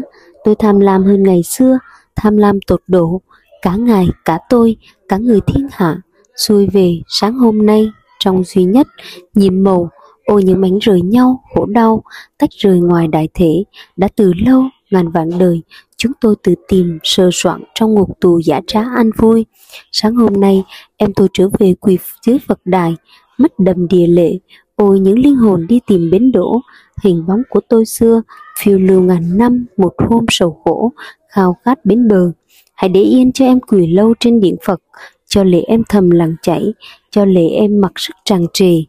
tôi 0.44 0.54
tham 0.54 0.80
lam 0.80 1.04
hơn 1.04 1.22
ngày 1.22 1.42
xưa 1.42 1.78
tham 2.16 2.36
lam 2.36 2.58
tột 2.66 2.82
độ 2.86 3.20
cả 3.62 3.76
ngài 3.76 4.06
cả 4.24 4.38
tôi 4.48 4.76
cả 5.08 5.16
người 5.16 5.40
thiên 5.46 5.68
hạ 5.72 6.00
xuôi 6.36 6.66
về 6.72 7.00
sáng 7.08 7.34
hôm 7.34 7.66
nay 7.66 7.90
trong 8.24 8.44
duy 8.44 8.64
nhất, 8.64 8.86
nhiệm 9.34 9.62
màu 9.62 9.90
ôi 10.24 10.42
những 10.44 10.60
mảnh 10.60 10.78
rời 10.78 11.00
nhau, 11.00 11.40
khổ 11.54 11.66
đau, 11.66 12.02
tách 12.38 12.50
rời 12.50 12.80
ngoài 12.80 13.08
đại 13.08 13.28
thể. 13.34 13.64
Đã 13.96 14.08
từ 14.16 14.32
lâu, 14.46 14.62
ngàn 14.90 15.10
vạn 15.10 15.30
đời, 15.38 15.62
chúng 15.96 16.12
tôi 16.20 16.34
tự 16.42 16.54
tìm 16.68 16.98
sơ 17.02 17.30
soạn 17.32 17.62
trong 17.74 17.94
ngục 17.94 18.20
tù 18.20 18.40
giả 18.44 18.60
trá 18.66 18.80
an 18.96 19.10
vui. 19.16 19.46
Sáng 19.92 20.14
hôm 20.14 20.40
nay, 20.40 20.64
em 20.96 21.12
tôi 21.12 21.28
trở 21.32 21.48
về 21.58 21.74
quỳ 21.80 21.98
dưới 22.26 22.38
phật 22.48 22.60
đài 22.64 22.94
mắt 23.38 23.52
đầm 23.58 23.88
địa 23.88 24.06
lệ. 24.06 24.38
Ôi 24.76 25.00
những 25.00 25.18
linh 25.18 25.36
hồn 25.36 25.66
đi 25.68 25.80
tìm 25.86 26.10
bến 26.10 26.32
đỗ, 26.32 26.60
hình 27.02 27.26
bóng 27.26 27.42
của 27.50 27.60
tôi 27.68 27.86
xưa, 27.86 28.22
phiêu 28.58 28.78
lưu 28.78 29.00
ngàn 29.00 29.38
năm, 29.38 29.66
một 29.76 29.92
hôm 30.08 30.24
sầu 30.28 30.60
khổ, 30.64 30.92
khao 31.28 31.56
khát 31.64 31.84
bến 31.84 32.08
bờ. 32.08 32.32
Hãy 32.74 32.88
để 32.88 33.00
yên 33.00 33.32
cho 33.32 33.44
em 33.44 33.60
quỳ 33.60 33.86
lâu 33.86 34.14
trên 34.20 34.40
điện 34.40 34.56
phật 34.64 34.80
cho 35.34 35.44
lệ 35.44 35.62
em 35.66 35.82
thầm 35.88 36.10
lặng 36.10 36.36
chảy 36.42 36.74
cho 37.10 37.24
lệ 37.24 37.48
em 37.48 37.80
mặc 37.80 37.92
sức 37.96 38.16
tràn 38.24 38.46
trề. 38.52 38.82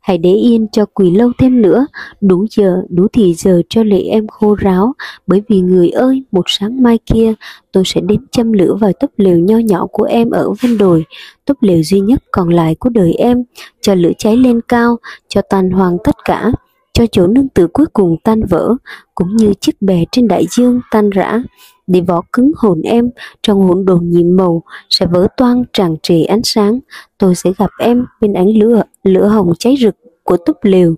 Hãy 0.00 0.18
để 0.18 0.30
yên 0.30 0.66
cho 0.72 0.84
quỳ 0.86 1.10
lâu 1.10 1.32
thêm 1.38 1.62
nữa, 1.62 1.86
đủ 2.20 2.46
giờ, 2.50 2.82
đủ 2.88 3.06
thì 3.12 3.34
giờ 3.34 3.62
cho 3.68 3.82
lệ 3.82 4.00
em 4.00 4.26
khô 4.26 4.54
ráo, 4.54 4.92
bởi 5.26 5.42
vì 5.48 5.60
người 5.60 5.88
ơi, 5.88 6.22
một 6.32 6.44
sáng 6.46 6.82
mai 6.82 6.98
kia, 7.06 7.34
tôi 7.72 7.82
sẽ 7.86 8.00
đến 8.00 8.20
châm 8.32 8.52
lửa 8.52 8.76
vào 8.80 8.92
túp 8.92 9.10
lều 9.16 9.38
nho 9.38 9.58
nhỏ 9.58 9.86
của 9.92 10.04
em 10.04 10.30
ở 10.30 10.50
ven 10.60 10.78
đồi, 10.78 11.04
túp 11.44 11.56
lều 11.60 11.82
duy 11.82 12.00
nhất 12.00 12.22
còn 12.30 12.48
lại 12.48 12.74
của 12.74 12.88
đời 12.88 13.12
em, 13.12 13.42
cho 13.80 13.94
lửa 13.94 14.12
cháy 14.18 14.36
lên 14.36 14.60
cao, 14.68 14.96
cho 15.28 15.42
tan 15.50 15.70
hoàng 15.70 15.96
tất 16.04 16.16
cả, 16.24 16.52
cho 16.92 17.06
chỗ 17.12 17.26
nương 17.26 17.48
tựa 17.48 17.66
cuối 17.66 17.86
cùng 17.92 18.16
tan 18.24 18.44
vỡ, 18.50 18.74
cũng 19.14 19.36
như 19.36 19.54
chiếc 19.60 19.82
bè 19.82 20.04
trên 20.12 20.28
đại 20.28 20.46
dương 20.50 20.80
tan 20.90 21.10
rã, 21.10 21.42
để 21.86 22.00
vỏ 22.00 22.22
cứng 22.32 22.52
hồn 22.56 22.82
em, 22.82 23.10
trong 23.42 23.60
hỗn 23.60 23.84
độn 23.84 24.00
nhiệm 24.02 24.36
màu 24.36 24.62
sẽ 24.90 25.06
vỡ 25.06 25.26
toang 25.36 25.64
tràn 25.72 25.96
trề 26.02 26.24
ánh 26.24 26.42
sáng. 26.44 26.80
Tôi 27.18 27.34
sẽ 27.34 27.50
gặp 27.58 27.70
em 27.78 28.06
bên 28.20 28.32
ánh 28.32 28.58
lửa 28.58 28.82
lửa 29.02 29.26
hồng 29.26 29.52
cháy 29.58 29.76
rực 29.80 29.94
của 30.22 30.36
túp 30.36 30.56
lều. 30.62 30.94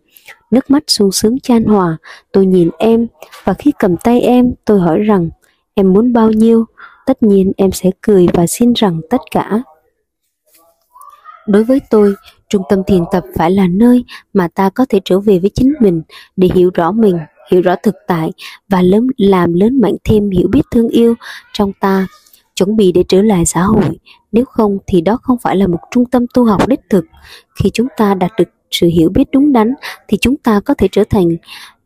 Nước 0.51 0.71
mắt 0.71 0.83
sung 0.87 1.13
sướng 1.13 1.41
chan 1.41 1.65
hòa, 1.65 1.97
tôi 2.33 2.47
nhìn 2.47 2.71
em, 2.79 3.07
và 3.45 3.55
khi 3.55 3.73
cầm 3.79 3.97
tay 3.97 4.21
em, 4.21 4.55
tôi 4.65 4.81
hỏi 4.81 4.99
rằng, 4.99 5.31
em 5.75 5.93
muốn 5.93 6.13
bao 6.13 6.31
nhiêu? 6.31 6.65
Tất 7.07 7.23
nhiên 7.23 7.53
em 7.57 7.73
sẽ 7.73 7.91
cười 8.01 8.27
và 8.35 8.47
xin 8.47 8.73
rằng 8.73 9.01
tất 9.11 9.21
cả. 9.31 9.63
Đối 11.47 11.65
với 11.65 11.81
tôi, 11.91 12.15
trung 12.49 12.63
tâm 12.69 12.83
thiền 12.87 13.05
tập 13.13 13.25
phải 13.37 13.51
là 13.51 13.67
nơi 13.71 14.05
mà 14.33 14.49
ta 14.55 14.71
có 14.71 14.87
thể 14.89 15.01
trở 15.05 15.21
về 15.21 15.39
với 15.39 15.51
chính 15.55 15.75
mình 15.81 16.03
để 16.37 16.49
hiểu 16.55 16.71
rõ 16.75 16.93
mình 16.93 17.19
hiểu 17.51 17.61
rõ 17.63 17.75
thực 17.83 17.95
tại 18.07 18.33
và 18.69 18.83
lớn, 18.83 19.07
làm 19.17 19.55
lớn 19.55 19.81
mạnh 19.81 19.95
thêm 20.05 20.31
hiểu 20.31 20.49
biết 20.53 20.63
thương 20.71 20.89
yêu 20.89 21.15
trong 21.53 21.73
ta, 21.81 22.07
chuẩn 22.55 22.77
bị 22.77 22.93
để 22.93 23.05
trở 23.09 23.23
lại 23.23 23.47
xã 23.47 23.63
hội. 23.63 23.99
Nếu 24.33 24.45
không 24.45 24.79
thì 24.87 25.01
đó 25.01 25.19
không 25.23 25.39
phải 25.39 25.57
là 25.57 25.67
một 25.67 25.79
trung 25.91 26.05
tâm 26.05 26.27
tu 26.35 26.45
học 26.45 26.69
đích 26.69 26.81
thực. 26.91 27.05
Khi 27.55 27.71
chúng 27.71 27.87
ta 27.97 28.15
đạt 28.15 28.31
được 28.39 28.49
sự 28.71 28.87
hiểu 28.87 29.11
biết 29.15 29.29
đúng 29.33 29.53
đắn 29.53 29.75
thì 30.09 30.19
chúng 30.21 30.37
ta 30.37 30.61
có 30.61 30.75
thể 30.75 30.89
trở 30.93 31.05
thành, 31.11 31.29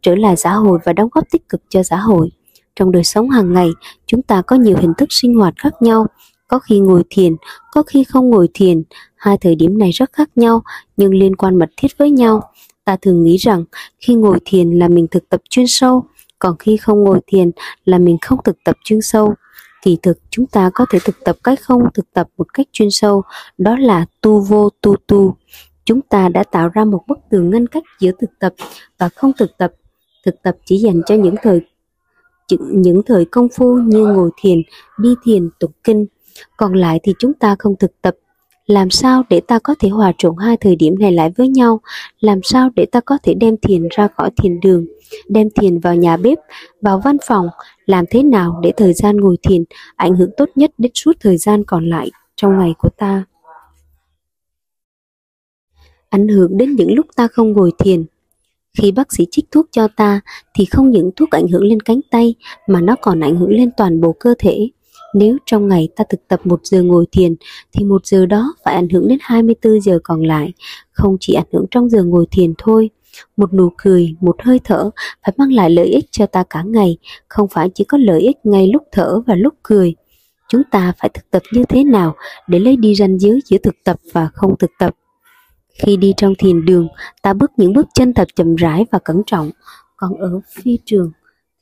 trở 0.02 0.14
lại 0.14 0.37
xã 0.37 0.54
hội 0.54 0.78
và 0.85 0.92
đóng 0.92 1.09
góp 1.12 1.25
tích 1.31 1.49
cực 1.49 1.62
cho 1.69 1.83
xã 1.83 1.97
hội. 1.97 2.31
Trong 2.76 2.92
đời 2.92 3.04
sống 3.04 3.31
hàng 3.31 3.52
ngày, 3.52 3.71
chúng 4.07 4.23
ta 4.23 4.42
có 4.42 4.57
nhiều 4.57 4.76
hình 4.81 4.92
thức 4.99 5.09
sinh 5.11 5.35
hoạt 5.35 5.54
khác 5.57 5.75
nhau. 5.81 6.07
Có 6.49 6.59
khi 6.59 6.78
ngồi 6.78 7.02
thiền, 7.11 7.37
có 7.73 7.83
khi 7.83 8.04
không 8.04 8.31
ngồi 8.31 8.49
thiền. 8.54 8.83
Hai 9.16 9.38
thời 9.38 9.54
điểm 9.54 9.78
này 9.78 9.90
rất 9.90 10.12
khác 10.12 10.31
nhau, 10.37 10.62
nhưng 10.97 11.14
liên 11.14 11.37
quan 11.37 11.59
mật 11.59 11.71
thiết 11.76 11.99
với 11.99 12.11
nhau 12.11 12.51
ta 12.84 12.96
thường 13.02 13.22
nghĩ 13.22 13.36
rằng 13.36 13.64
khi 13.98 14.14
ngồi 14.14 14.38
thiền 14.44 14.70
là 14.70 14.88
mình 14.88 15.06
thực 15.10 15.28
tập 15.28 15.40
chuyên 15.50 15.66
sâu, 15.68 16.04
còn 16.38 16.56
khi 16.58 16.76
không 16.76 17.04
ngồi 17.04 17.20
thiền 17.26 17.50
là 17.84 17.98
mình 17.98 18.16
không 18.20 18.38
thực 18.44 18.56
tập 18.64 18.76
chuyên 18.84 19.00
sâu. 19.00 19.34
Kỳ 19.82 19.98
thực, 20.02 20.18
chúng 20.30 20.46
ta 20.46 20.70
có 20.74 20.86
thể 20.90 20.98
thực 21.04 21.24
tập 21.24 21.36
cách 21.44 21.60
không 21.62 21.82
thực 21.94 22.12
tập 22.12 22.28
một 22.36 22.54
cách 22.54 22.66
chuyên 22.72 22.90
sâu, 22.90 23.22
đó 23.58 23.76
là 23.76 24.06
tu 24.20 24.40
vô 24.40 24.68
tu 24.80 24.96
tu. 25.06 25.36
Chúng 25.84 26.00
ta 26.00 26.28
đã 26.28 26.44
tạo 26.44 26.68
ra 26.68 26.84
một 26.84 27.04
bức 27.08 27.18
tường 27.30 27.50
ngăn 27.50 27.66
cách 27.66 27.82
giữa 28.00 28.10
thực 28.20 28.30
tập 28.38 28.54
và 28.98 29.08
không 29.08 29.32
thực 29.38 29.58
tập. 29.58 29.72
Thực 30.24 30.42
tập 30.42 30.56
chỉ 30.64 30.76
dành 30.76 31.00
cho 31.06 31.14
những 31.14 31.34
thời 31.42 31.60
những 32.58 33.02
thời 33.06 33.24
công 33.24 33.48
phu 33.48 33.78
như 33.78 34.06
ngồi 34.06 34.30
thiền, 34.36 34.58
đi 34.98 35.14
thiền, 35.24 35.50
tụng 35.60 35.72
kinh. 35.84 36.06
Còn 36.56 36.74
lại 36.74 37.00
thì 37.02 37.14
chúng 37.18 37.34
ta 37.34 37.56
không 37.58 37.74
thực 37.78 38.02
tập 38.02 38.14
làm 38.66 38.90
sao 38.90 39.23
để 39.31 39.40
ta 39.40 39.59
có 39.59 39.75
thể 39.78 39.88
hòa 39.88 40.12
trộn 40.19 40.35
hai 40.38 40.57
thời 40.57 40.76
điểm 40.76 40.99
này 40.99 41.12
lại 41.12 41.31
với 41.37 41.49
nhau? 41.49 41.81
Làm 42.21 42.40
sao 42.42 42.71
để 42.76 42.87
ta 42.87 43.00
có 43.00 43.19
thể 43.23 43.35
đem 43.35 43.57
thiền 43.57 43.88
ra 43.90 44.09
khỏi 44.16 44.31
thiền 44.37 44.61
đường, 44.61 44.87
đem 45.28 45.49
thiền 45.50 45.78
vào 45.78 45.97
nhà 45.97 46.16
bếp, 46.16 46.38
vào 46.81 47.00
văn 47.04 47.16
phòng? 47.26 47.47
Làm 47.87 48.04
thế 48.11 48.23
nào 48.23 48.61
để 48.62 48.73
thời 48.76 48.92
gian 48.92 49.16
ngồi 49.16 49.37
thiền 49.42 49.64
ảnh 49.97 50.16
hưởng 50.16 50.31
tốt 50.37 50.49
nhất 50.54 50.71
đến 50.78 50.92
suốt 50.95 51.12
thời 51.21 51.37
gian 51.37 51.64
còn 51.64 51.90
lại 51.90 52.11
trong 52.37 52.59
ngày 52.59 52.75
của 52.78 52.88
ta? 52.88 53.25
Ảnh 56.09 56.28
hưởng 56.28 56.57
đến 56.57 56.76
những 56.76 56.95
lúc 56.95 57.07
ta 57.16 57.28
không 57.28 57.52
ngồi 57.52 57.73
thiền. 57.78 58.04
Khi 58.78 58.92
bác 58.92 59.12
sĩ 59.12 59.26
trích 59.31 59.45
thuốc 59.50 59.66
cho 59.71 59.88
ta 59.97 60.21
thì 60.54 60.64
không 60.64 60.90
những 60.90 61.11
thuốc 61.16 61.31
ảnh 61.31 61.49
hưởng 61.49 61.64
lên 61.64 61.81
cánh 61.81 62.00
tay 62.11 62.35
mà 62.66 62.81
nó 62.81 62.97
còn 63.02 63.21
ảnh 63.21 63.37
hưởng 63.37 63.50
lên 63.50 63.71
toàn 63.76 64.00
bộ 64.00 64.12
cơ 64.21 64.35
thể 64.38 64.69
nếu 65.14 65.38
trong 65.47 65.69
ngày 65.69 65.88
ta 65.97 66.04
thực 66.11 66.28
tập 66.28 66.40
một 66.45 66.61
giờ 66.64 66.83
ngồi 66.83 67.07
thiền 67.12 67.35
thì 67.73 67.85
một 67.85 68.07
giờ 68.07 68.26
đó 68.26 68.54
phải 68.64 68.75
ảnh 68.75 68.88
hưởng 68.88 69.09
đến 69.09 69.19
24 69.23 69.81
giờ 69.81 69.99
còn 70.04 70.23
lại, 70.23 70.52
không 70.92 71.16
chỉ 71.21 71.35
ảnh 71.35 71.47
hưởng 71.52 71.66
trong 71.71 71.90
giờ 71.90 72.04
ngồi 72.04 72.26
thiền 72.31 72.54
thôi. 72.59 72.90
Một 73.37 73.54
nụ 73.54 73.69
cười, 73.76 74.14
một 74.21 74.37
hơi 74.42 74.61
thở 74.64 74.90
phải 75.25 75.33
mang 75.37 75.52
lại 75.52 75.71
lợi 75.71 75.87
ích 75.87 76.04
cho 76.11 76.26
ta 76.26 76.45
cả 76.50 76.62
ngày, 76.62 76.99
không 77.28 77.49
phải 77.49 77.71
chỉ 77.75 77.85
có 77.85 77.99
lợi 77.99 78.21
ích 78.21 78.37
ngay 78.45 78.66
lúc 78.73 78.83
thở 78.92 79.21
và 79.26 79.35
lúc 79.35 79.54
cười. 79.62 79.95
Chúng 80.49 80.62
ta 80.71 80.92
phải 80.99 81.11
thực 81.14 81.31
tập 81.31 81.42
như 81.52 81.64
thế 81.69 81.85
nào 81.85 82.14
để 82.49 82.59
lấy 82.59 82.76
đi 82.76 82.95
ranh 82.95 83.19
giới 83.19 83.40
giữa 83.45 83.59
thực 83.62 83.75
tập 83.85 83.97
và 84.12 84.28
không 84.35 84.59
thực 84.59 84.71
tập. 84.78 84.97
Khi 85.83 85.97
đi 85.97 86.14
trong 86.16 86.35
thiền 86.38 86.64
đường, 86.64 86.88
ta 87.23 87.33
bước 87.33 87.50
những 87.57 87.73
bước 87.73 87.87
chân 87.95 88.14
thật 88.14 88.28
chậm 88.37 88.54
rãi 88.54 88.87
và 88.90 88.99
cẩn 88.99 89.23
trọng, 89.26 89.50
còn 89.97 90.16
ở 90.19 90.40
phi 90.50 90.78
trường 90.85 91.12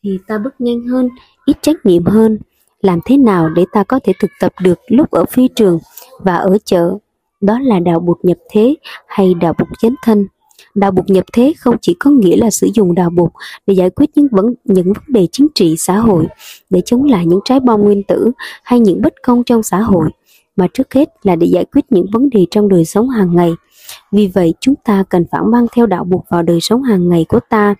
thì 0.05 0.19
ta 0.27 0.39
bước 0.39 0.55
nhanh 0.59 0.87
hơn, 0.87 1.09
ít 1.47 1.57
trách 1.63 1.77
nhiệm 1.87 2.05
hơn, 2.05 2.39
làm 2.81 3.01
thế 3.05 3.17
nào 3.17 3.49
để 3.49 3.65
ta 3.73 3.85
có 3.85 4.01
thể 4.05 4.13
thực 4.21 4.31
tập 4.41 4.53
được 4.63 4.79
lúc 4.87 5.11
ở 5.11 5.25
phi 5.25 5.49
trường 5.49 5.79
và 6.19 6.37
ở 6.37 6.59
chợ? 6.65 6.99
Đó 7.41 7.59
là 7.63 7.79
đạo 7.81 8.01
bụt 8.01 8.19
nhập 8.23 8.39
thế 8.51 8.77
hay 9.07 9.35
đạo 9.35 9.55
bụt 9.59 9.69
chánh 9.81 9.95
thân 10.05 10.27
đạo 10.75 10.91
bụt 10.91 11.11
nhập 11.11 11.25
thế 11.33 11.53
không 11.59 11.77
chỉ 11.81 11.95
có 11.95 12.11
nghĩa 12.11 12.37
là 12.37 12.51
sử 12.51 12.69
dụng 12.75 12.95
đạo 12.95 13.11
bụt 13.11 13.31
để 13.67 13.75
giải 13.75 13.91
quyết 13.91 14.11
những 14.15 14.29
vấn 14.31 14.55
những 14.65 14.93
vấn 14.93 15.05
đề 15.09 15.27
chính 15.33 15.47
trị, 15.55 15.75
xã 15.79 15.97
hội, 15.97 16.27
để 16.71 16.81
chống 16.85 17.05
lại 17.05 17.27
những 17.27 17.41
trái 17.45 17.61
bom 17.61 17.81
nguyên 17.81 18.03
tử 18.03 18.31
hay 18.63 18.81
những 18.81 19.03
bất 19.03 19.15
công 19.23 19.45
trong 19.45 19.63
xã 19.63 19.81
hội, 19.81 20.11
mà 20.57 20.67
trước 20.75 20.95
hết 20.95 21.09
là 21.23 21.37
để 21.37 21.47
giải 21.47 21.65
quyết 21.65 21.85
những 21.91 22.07
vấn 22.13 22.31
đề 22.31 22.47
trong 22.51 22.69
đời 22.69 22.85
sống 22.85 23.09
hàng 23.09 23.37
ngày. 23.37 23.53
Vì 24.13 24.27
vậy, 24.27 24.55
chúng 24.61 24.75
ta 24.85 25.05
cần 25.09 25.27
phải 25.31 25.41
mang 25.43 25.67
theo 25.73 25.87
đạo 25.87 26.05
bụt 26.05 26.23
vào 26.29 26.43
đời 26.43 26.61
sống 26.61 26.83
hàng 26.83 27.09
ngày 27.09 27.27
của 27.29 27.41
ta 27.49 27.75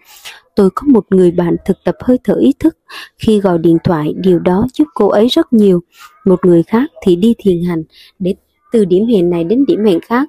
tôi 0.57 0.71
có 0.75 0.83
một 0.87 1.07
người 1.11 1.31
bạn 1.31 1.57
thực 1.65 1.77
tập 1.85 1.95
hơi 2.01 2.19
thở 2.25 2.35
ý 2.35 2.53
thức. 2.59 2.77
Khi 3.19 3.41
gọi 3.41 3.59
điện 3.59 3.79
thoại, 3.85 4.15
điều 4.17 4.39
đó 4.39 4.67
giúp 4.75 4.89
cô 4.95 5.09
ấy 5.09 5.29
rất 5.29 5.53
nhiều. 5.53 5.81
Một 6.25 6.47
người 6.47 6.63
khác 6.63 6.91
thì 7.07 7.17
đi 7.17 7.35
thiền 7.39 7.63
hành 7.63 7.83
để 8.19 8.35
từ 8.73 8.85
điểm 8.85 9.07
hẹn 9.07 9.31
này 9.31 9.45
đến 9.45 9.65
điểm 9.67 9.85
hẹn 9.85 10.01
khác. 10.01 10.29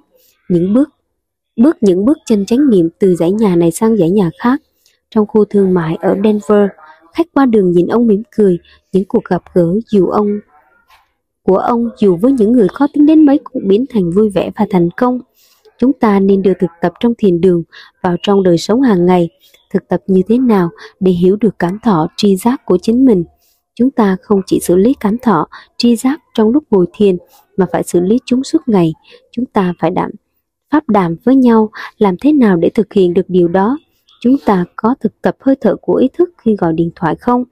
Những 0.50 0.74
bước 0.74 0.90
bước, 1.56 1.78
những 1.82 2.06
bước 2.06 2.18
chân 2.25 2.46
chánh 2.46 2.70
niệm 2.70 2.90
từ 3.00 3.16
dãy 3.16 3.32
nhà 3.32 3.56
này 3.56 3.72
sang 3.72 3.98
dãy 3.98 4.10
nhà 4.10 4.30
khác. 4.40 4.62
Trong 5.10 5.25
khu 5.28 5.46
thương 5.46 5.74
mại 5.74 5.96
ở 6.01 6.16
Denver, 6.24 6.70
khách 7.13 7.28
qua 7.34 7.46
đường 7.46 7.72
nhìn 7.72 7.88
ông 7.88 8.08
mỉm 8.08 8.24
cười. 8.36 8.60
Những 8.92 9.06
cuộc 9.06 9.24
gặp 9.24 9.44
gỡ 9.54 9.68
dù 9.88 10.08
ông, 10.08 10.28
của 11.44 11.58
ông 11.58 11.90
dù 11.98 12.16
với 12.16 12.32
những 12.32 12.51
người 12.51 12.68
khó 12.68 12.88
tính 12.94 13.06
đến 13.06 13.25
mấy 13.25 13.40
cũng 13.44 13.68
biến 13.68 13.86
thành 13.90 14.12
vui 14.12 14.30
vẻ 14.30 14.51
và 14.56 14.66
thành 14.70 14.90
công. 14.98 15.20
Chúng 15.78 15.94
ta 15.94 16.20
nên 16.20 16.42
đưa 16.42 16.54
thực 16.60 16.70
tập 16.82 16.94
trong 17.00 17.13
thiền 17.18 17.42
đường, 17.42 17.63
vào 18.01 18.16
trong 18.24 18.44
đời 18.44 18.58
sống 18.58 18.82
hàng 18.82 19.06
ngày 19.06 19.30
thực 19.72 19.88
tập 19.88 20.01
như 20.08 20.22
thế 20.28 20.38
nào 20.38 20.70
để 21.00 21.12
hiểu 21.12 21.36
được 21.36 21.60
cảm 21.60 21.80
thọ 21.84 22.08
tri 22.18 22.36
giác 22.36 22.66
của 22.66 22.78
chính 22.82 23.06
mình. 23.06 23.24
Chúng 23.75 23.92
ta 23.92 24.18
không 24.22 24.42
chỉ 24.46 24.60
xử 24.60 24.75
lý 24.75 24.94
cảm 25.00 25.18
thọ 25.18 25.48
tri 25.78 25.96
giác 25.96 26.22
trong 26.34 26.50
lúc 26.50 26.63
ngồi 26.72 26.86
thiền 26.94 27.18
mà 27.58 27.66
phải 27.72 27.84
xử 27.84 28.00
lý 28.00 28.20
chúng 28.25 28.44
suốt 28.44 28.68
ngày. 28.68 28.94
Chúng 29.32 29.46
ta 29.46 29.74
phải 29.80 29.92
đảm 29.92 30.12
pháp 30.72 30.90
đàm 30.90 31.16
với 31.24 31.36
nhau 31.36 31.70
làm 31.98 32.16
thế 32.22 32.34
nào 32.34 32.58
để 32.58 32.70
thực 32.70 32.94
hiện 32.94 33.13
được 33.13 33.25
điều 33.28 33.48
đó. 33.48 33.78
Chúng 34.22 34.36
ta 34.46 34.66
có 34.75 34.96
thực 35.00 35.22
tập 35.22 35.36
hơi 35.40 35.56
thở 35.62 35.75
của 35.82 35.96
ý 35.96 36.08
thức 36.13 36.30
khi 36.38 36.56
gọi 36.56 36.74
điện 36.74 36.90
thoại 36.96 37.16
không? 37.16 37.44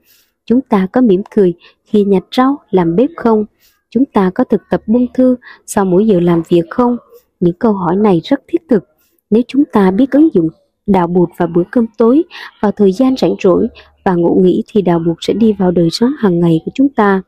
Chúng 0.44 0.60
ta 0.60 0.86
có 0.92 1.00
mỉm 1.00 1.22
cười 1.34 1.54
khi 1.84 2.04
nhặt 2.04 2.22
rau, 2.36 2.58
làm 2.70 2.96
bếp 2.96 3.10
không? 3.16 3.44
Chúng 3.90 4.04
ta 4.04 4.30
có 4.34 4.44
thực 4.44 4.60
tập 4.70 4.82
buông 4.86 5.06
thư 5.14 5.36
sau 5.66 5.84
mỗi 5.84 6.06
giờ 6.06 6.20
làm 6.20 6.42
việc 6.48 6.70
không? 6.70 6.96
Những 7.40 7.58
câu 7.58 7.72
hỏi 7.72 7.96
này 7.96 8.20
rất 8.24 8.40
thiết 8.48 8.58
thực. 8.68 8.84
Nếu 9.30 9.42
chúng 9.48 9.64
ta 9.72 9.90
biết 9.90 10.10
ứng 10.10 10.28
dụng 10.34 10.48
đào 10.92 11.06
bụt 11.06 11.28
vào 11.36 11.48
bữa 11.54 11.62
cơm 11.70 11.86
tối, 11.98 12.22
vào 12.60 12.72
thời 12.72 12.92
gian 12.92 13.16
rảnh 13.16 13.34
rỗi 13.42 13.68
và 14.04 14.14
ngủ 14.14 14.40
nghỉ 14.42 14.62
thì 14.66 14.82
đào 14.82 14.98
bụt 14.98 15.16
sẽ 15.20 15.32
đi 15.32 15.52
vào 15.52 15.70
đời 15.70 15.88
sống 15.92 16.10
hàng 16.18 16.40
ngày 16.40 16.60
của 16.64 16.70
chúng 16.74 16.88
ta. 16.88 17.22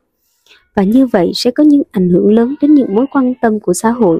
Và 0.74 0.82
như 0.82 1.06
vậy 1.06 1.32
sẽ 1.34 1.50
có 1.50 1.64
những 1.64 1.82
ảnh 1.90 2.08
hưởng 2.08 2.32
lớn 2.32 2.54
đến 2.60 2.74
những 2.74 2.94
mối 2.94 3.06
quan 3.12 3.34
tâm 3.42 3.60
của 3.60 3.74
xã 3.74 3.90
hội. 3.90 4.18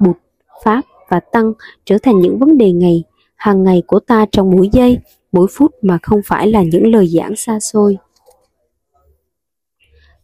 Bụt, 0.00 0.16
Pháp 0.64 0.80
và 1.08 1.20
Tăng 1.20 1.52
trở 1.84 1.98
thành 2.02 2.20
những 2.20 2.38
vấn 2.38 2.58
đề 2.58 2.72
ngày, 2.72 3.04
hàng 3.36 3.62
ngày 3.62 3.82
của 3.86 4.00
ta 4.00 4.26
trong 4.32 4.50
mỗi 4.50 4.68
giây, 4.72 4.98
mỗi 5.32 5.46
phút 5.50 5.74
mà 5.82 5.98
không 6.02 6.20
phải 6.24 6.46
là 6.46 6.62
những 6.62 6.92
lời 6.92 7.06
giảng 7.06 7.36
xa 7.36 7.60
xôi. 7.60 7.96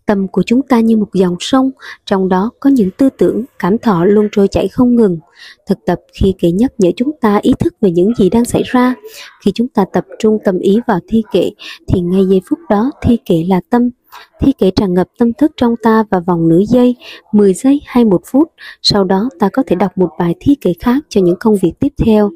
Tâm 0.06 0.28
của 0.28 0.42
chúng 0.42 0.62
ta 0.62 0.80
như 0.80 0.96
một 0.96 1.08
dòng 1.14 1.36
sông, 1.40 1.70
trong 2.06 2.28
đó 2.28 2.50
có 2.60 2.70
những 2.70 2.90
tư 2.90 3.08
tưởng, 3.18 3.44
cảm 3.58 3.78
thọ 3.78 4.04
luôn 4.04 4.28
trôi 4.32 4.48
chảy 4.48 4.68
không 4.68 4.96
ngừng. 4.96 5.18
Thực 5.66 5.78
tập 5.86 6.00
khi 6.12 6.34
kệ 6.38 6.50
nhắc 6.50 6.72
nhở 6.78 6.90
chúng 6.96 7.10
ta 7.20 7.38
ý 7.42 7.52
thức 7.58 7.74
về 7.80 7.90
những 7.90 8.14
gì 8.18 8.30
đang 8.30 8.44
xảy 8.44 8.62
ra. 8.66 8.94
Khi 9.44 9.52
chúng 9.54 9.68
ta 9.68 9.84
tập 9.92 10.04
trung 10.18 10.38
tâm 10.44 10.58
ý 10.58 10.78
vào 10.86 10.98
thi 11.08 11.22
kệ, 11.32 11.50
thì 11.88 12.00
ngay 12.00 12.26
giây 12.26 12.40
phút 12.50 12.58
đó 12.70 12.90
thi 13.02 13.18
kệ 13.24 13.44
là 13.48 13.60
tâm. 13.70 13.90
Thi 14.40 14.52
kệ 14.58 14.70
tràn 14.70 14.94
ngập 14.94 15.08
tâm 15.18 15.32
thức 15.32 15.52
trong 15.56 15.74
ta 15.82 16.04
và 16.10 16.20
vòng 16.20 16.48
nửa 16.48 16.60
giây, 16.68 16.96
10 17.32 17.54
giây 17.54 17.80
hay 17.86 18.04
một 18.04 18.22
phút. 18.26 18.52
Sau 18.82 19.04
đó 19.04 19.28
ta 19.38 19.48
có 19.52 19.62
thể 19.66 19.76
đọc 19.76 19.98
một 19.98 20.10
bài 20.18 20.34
thi 20.40 20.54
kệ 20.60 20.72
khác 20.80 21.02
cho 21.08 21.20
những 21.20 21.36
công 21.40 21.56
việc 21.62 21.72
tiếp 21.80 21.92
theo. 22.04 22.30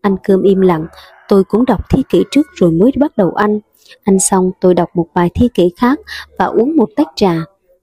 Ăn 0.00 0.16
cơm 0.24 0.42
im 0.42 0.60
lặng, 0.60 0.86
tôi 1.28 1.44
cũng 1.44 1.64
đọc 1.64 1.80
thi 1.90 2.02
kệ 2.08 2.22
trước 2.30 2.46
rồi 2.54 2.70
mới 2.70 2.90
bắt 2.98 3.16
đầu 3.16 3.30
ăn 3.30 3.60
Ăn 4.04 4.18
xong 4.18 4.50
tôi 4.60 4.74
đọc 4.74 4.88
một 4.94 5.06
bài 5.14 5.30
thi 5.34 5.48
kể 5.54 5.68
khác 5.76 5.98
và 6.38 6.44
uống 6.44 6.76
một 6.76 6.88
tách 6.96 7.08
trà. 7.16 7.36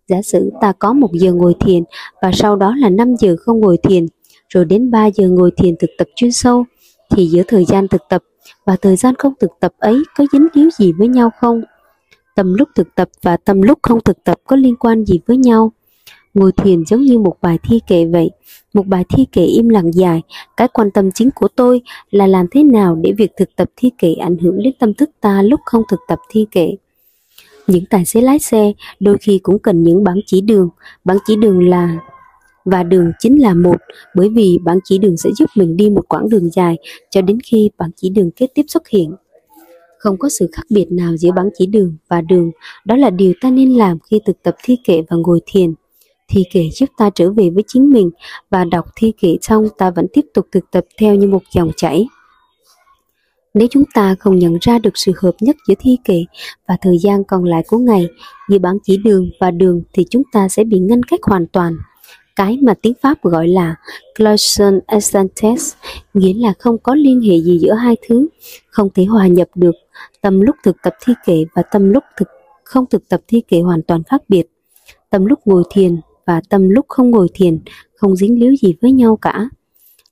Giả 0.08 0.22
sử 0.22 0.52
ta 0.62 0.74
có 0.80 0.94
một 0.94 1.10
giờ 1.14 1.34
ngồi 1.34 1.56
thiền 1.60 1.84
và 2.22 2.32
sau 2.34 2.56
đó 2.56 2.76
là 2.78 2.90
5 2.90 3.16
giờ 3.20 3.36
không 3.40 3.60
ngồi 3.60 3.78
thiền, 3.84 4.06
rồi 4.50 4.66
đến 4.66 4.92
3 4.92 5.08
giờ 5.08 5.30
ngồi 5.30 5.52
thiền 5.58 5.76
thực 5.80 5.90
tập 5.98 6.08
chuyên 6.16 6.32
sâu, 6.32 6.66
thì 7.10 7.28
giữa 7.28 7.44
thời 7.48 7.66
gian 7.66 7.88
thực 7.88 8.02
tập 8.10 8.24
và 8.66 8.76
thời 8.82 8.96
gian 8.96 9.16
không 9.16 9.34
thực 9.40 9.52
tập 9.60 9.74
ấy 9.78 10.04
có 10.18 10.26
dính 10.32 10.48
líu 10.54 10.70
gì 10.70 10.92
với 10.92 11.08
nhau 11.08 11.30
không? 11.40 11.62
Tâm 12.36 12.54
lúc 12.54 12.70
thực 12.76 12.88
tập 12.96 13.10
và 13.24 13.38
tâm 13.38 13.62
lúc 13.62 13.80
không 13.82 14.00
thực 14.02 14.24
tập 14.24 14.38
có 14.48 14.56
liên 14.56 14.76
quan 14.76 15.06
gì 15.06 15.20
với 15.28 15.38
nhau? 15.38 15.72
Ngồi 16.34 16.52
thiền 16.52 16.86
giống 16.86 17.02
như 17.02 17.20
một 17.20 17.38
bài 17.42 17.60
thi 17.64 17.82
kệ 17.88 18.06
vậy, 18.06 18.30
một 18.78 18.88
bài 18.88 19.04
thi 19.10 19.26
kệ 19.32 19.42
im 19.42 19.70
lặng 19.70 19.94
dài. 19.94 20.22
Cái 20.58 20.68
quan 20.68 20.92
tâm 20.92 21.12
chính 21.12 21.30
của 21.36 21.48
tôi 21.56 21.82
là 22.12 22.28
làm 22.28 22.46
thế 22.52 22.64
nào 22.64 22.96
để 22.96 23.12
việc 23.18 23.32
thực 23.38 23.56
tập 23.56 23.70
thi 23.76 23.92
kệ 23.98 24.14
ảnh 24.14 24.38
hưởng 24.38 24.64
đến 24.64 24.74
tâm 24.80 24.94
thức 24.94 25.10
ta 25.22 25.42
lúc 25.42 25.60
không 25.66 25.84
thực 25.90 26.00
tập 26.08 26.20
thi 26.30 26.46
kệ. 26.52 26.76
Những 27.68 27.86
tài 27.90 28.06
xế 28.06 28.22
lái 28.22 28.40
xe 28.40 28.74
đôi 29.00 29.18
khi 29.22 29.40
cũng 29.44 29.60
cần 29.60 29.84
những 29.84 30.04
bản 30.04 30.20
chỉ 30.26 30.42
đường. 30.42 30.70
Bản 31.04 31.18
chỉ 31.26 31.36
đường 31.36 31.70
là 31.70 31.98
và 32.66 32.84
đường 32.84 33.12
chính 33.20 33.42
là 33.42 33.54
một 33.54 33.76
bởi 34.16 34.30
vì 34.30 34.60
bản 34.64 34.78
chỉ 34.84 34.98
đường 34.98 35.18
sẽ 35.18 35.30
giúp 35.38 35.50
mình 35.56 35.78
đi 35.78 35.90
một 35.90 36.06
quãng 36.08 36.30
đường 36.30 36.50
dài 36.50 36.78
cho 37.10 37.22
đến 37.22 37.40
khi 37.44 37.70
bản 37.78 37.92
chỉ 37.96 38.10
đường 38.10 38.32
kế 38.32 38.48
tiếp 38.48 38.64
xuất 38.68 38.88
hiện. 38.88 39.16
Không 40.00 40.18
có 40.18 40.30
sự 40.30 40.50
khác 40.54 40.64
biệt 40.70 40.92
nào 40.92 41.18
giữa 41.18 41.32
bản 41.32 41.50
chỉ 41.58 41.66
đường 41.66 41.98
và 42.08 42.22
đường, 42.22 42.52
đó 42.86 42.96
là 42.96 43.10
điều 43.10 43.34
ta 43.42 43.50
nên 43.50 43.74
làm 43.74 43.98
khi 44.00 44.20
thực 44.26 44.44
tập 44.44 44.56
thi 44.64 44.78
kệ 44.84 45.02
và 45.10 45.18
ngồi 45.18 45.40
thiền. 45.46 45.74
Thi 46.28 46.44
kệ 46.52 46.70
giúp 46.74 46.90
ta 46.98 47.10
trở 47.16 47.32
về 47.32 47.50
với 47.50 47.64
chính 47.68 47.90
mình 47.90 48.10
và 48.50 48.66
đọc 48.66 48.86
thi 48.96 49.14
kệ 49.22 49.38
xong 49.42 49.68
ta 49.78 49.92
vẫn 49.92 50.06
tiếp 50.14 50.26
tục 50.34 50.48
thực 50.52 50.72
tập 50.72 50.86
theo 51.00 51.16
như 51.16 51.28
một 51.28 51.42
dòng 51.54 51.72
chảy. 51.78 52.08
Nếu 53.54 53.68
chúng 53.72 53.84
ta 53.94 54.16
không 54.20 54.36
nhận 54.36 54.58
ra 54.62 54.80
được 54.80 54.98
sự 54.98 55.12
hợp 55.22 55.32
nhất 55.40 55.56
giữa 55.68 55.76
thi 55.80 55.98
kệ 56.06 56.26
và 56.68 56.78
thời 56.82 56.98
gian 56.98 57.24
còn 57.24 57.44
lại 57.44 57.64
của 57.68 57.78
ngày, 57.78 58.08
giữa 58.50 58.60
bản 58.60 58.78
chỉ 58.84 58.98
đường 58.98 59.30
và 59.40 59.52
đường 59.52 59.82
thì 59.94 60.06
chúng 60.10 60.24
ta 60.32 60.50
sẽ 60.50 60.64
bị 60.64 60.80
ngăn 60.80 61.04
cách 61.04 61.20
hoàn 61.24 61.48
toàn. 61.48 61.78
Cái 62.36 62.58
mà 62.62 62.74
tiếng 62.82 62.94
Pháp 63.02 63.24
gọi 63.24 63.48
là 63.48 63.76
cloison 64.18 64.80
essentes, 64.88 65.74
nghĩa 66.14 66.34
là 66.34 66.54
không 66.60 66.78
có 66.78 66.96
liên 66.96 67.22
hệ 67.22 67.42
gì 67.42 67.60
giữa 67.60 67.74
hai 67.74 67.96
thứ, 68.08 68.28
không 68.70 68.90
thể 68.96 69.06
hòa 69.06 69.28
nhập 69.28 69.48
được. 69.56 69.76
Tâm 70.22 70.42
lúc 70.42 70.56
thực 70.64 70.76
tập 70.84 70.94
thi 71.06 71.14
kệ 71.26 71.46
và 71.56 71.62
tâm 71.62 71.90
lúc 71.90 72.04
thực 72.18 72.28
không 72.64 72.86
thực 72.90 73.10
tập 73.10 73.22
thi 73.28 73.42
kệ 73.48 73.60
hoàn 73.60 73.82
toàn 73.82 74.04
khác 74.04 74.22
biệt. 74.30 74.48
Tâm 75.10 75.26
lúc 75.26 75.40
ngồi 75.46 75.64
thiền 75.70 76.00
và 76.28 76.42
tâm 76.50 76.70
lúc 76.70 76.86
không 76.90 77.12
ngồi 77.12 77.28
thiền 77.34 77.60
không 77.96 78.16
dính 78.16 78.40
líu 78.40 78.56
gì 78.56 78.76
với 78.82 78.92
nhau 78.92 79.18
cả 79.18 79.50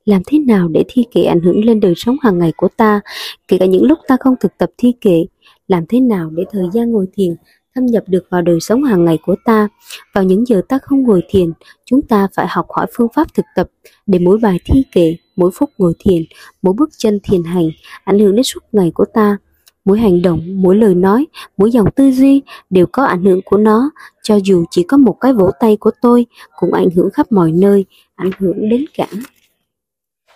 làm 0.05 0.21
thế 0.27 0.39
nào 0.39 0.67
để 0.67 0.83
thi 0.87 1.05
kệ 1.11 1.23
ảnh 1.23 1.39
hưởng 1.39 1.65
lên 1.65 1.79
đời 1.79 1.93
sống 1.95 2.15
hàng 2.21 2.39
ngày 2.39 2.53
của 2.57 2.67
ta, 2.77 3.01
kể 3.47 3.57
cả 3.57 3.65
những 3.65 3.83
lúc 3.83 3.99
ta 4.07 4.17
không 4.19 4.35
thực 4.39 4.57
tập 4.57 4.69
thi 4.77 4.93
kệ, 5.01 5.25
làm 5.67 5.85
thế 5.89 5.99
nào 5.99 6.29
để 6.29 6.43
thời 6.51 6.65
gian 6.73 6.91
ngồi 6.91 7.05
thiền 7.13 7.35
thâm 7.75 7.85
nhập 7.85 8.03
được 8.07 8.25
vào 8.29 8.41
đời 8.41 8.59
sống 8.59 8.83
hàng 8.83 9.05
ngày 9.05 9.17
của 9.25 9.35
ta. 9.45 9.67
Vào 10.13 10.23
những 10.23 10.47
giờ 10.47 10.61
ta 10.69 10.79
không 10.83 11.03
ngồi 11.03 11.21
thiền, 11.29 11.51
chúng 11.85 12.01
ta 12.01 12.27
phải 12.33 12.47
học 12.49 12.65
hỏi 12.69 12.85
phương 12.93 13.07
pháp 13.15 13.33
thực 13.33 13.45
tập 13.55 13.67
để 14.05 14.19
mỗi 14.19 14.37
bài 14.37 14.59
thi 14.65 14.83
kệ, 14.91 15.15
mỗi 15.35 15.51
phút 15.53 15.69
ngồi 15.77 15.93
thiền, 15.99 16.21
mỗi 16.61 16.73
bước 16.73 16.89
chân 16.97 17.19
thiền 17.23 17.43
hành 17.43 17.69
ảnh 18.03 18.19
hưởng 18.19 18.35
đến 18.35 18.43
suốt 18.43 18.63
ngày 18.71 18.91
của 18.93 19.05
ta. 19.13 19.37
Mỗi 19.85 19.99
hành 19.99 20.21
động, 20.21 20.61
mỗi 20.61 20.75
lời 20.75 20.95
nói, 20.95 21.27
mỗi 21.57 21.71
dòng 21.71 21.91
tư 21.91 22.11
duy 22.11 22.41
đều 22.69 22.85
có 22.91 23.03
ảnh 23.03 23.23
hưởng 23.23 23.41
của 23.45 23.57
nó, 23.57 23.89
cho 24.23 24.39
dù 24.43 24.65
chỉ 24.71 24.83
có 24.83 24.97
một 24.97 25.17
cái 25.21 25.33
vỗ 25.33 25.51
tay 25.59 25.77
của 25.77 25.91
tôi 26.01 26.25
cũng 26.59 26.73
ảnh 26.73 26.89
hưởng 26.95 27.09
khắp 27.13 27.31
mọi 27.31 27.51
nơi, 27.51 27.85
ảnh 28.15 28.31
hưởng 28.39 28.69
đến 28.69 28.85
cả 28.97 29.07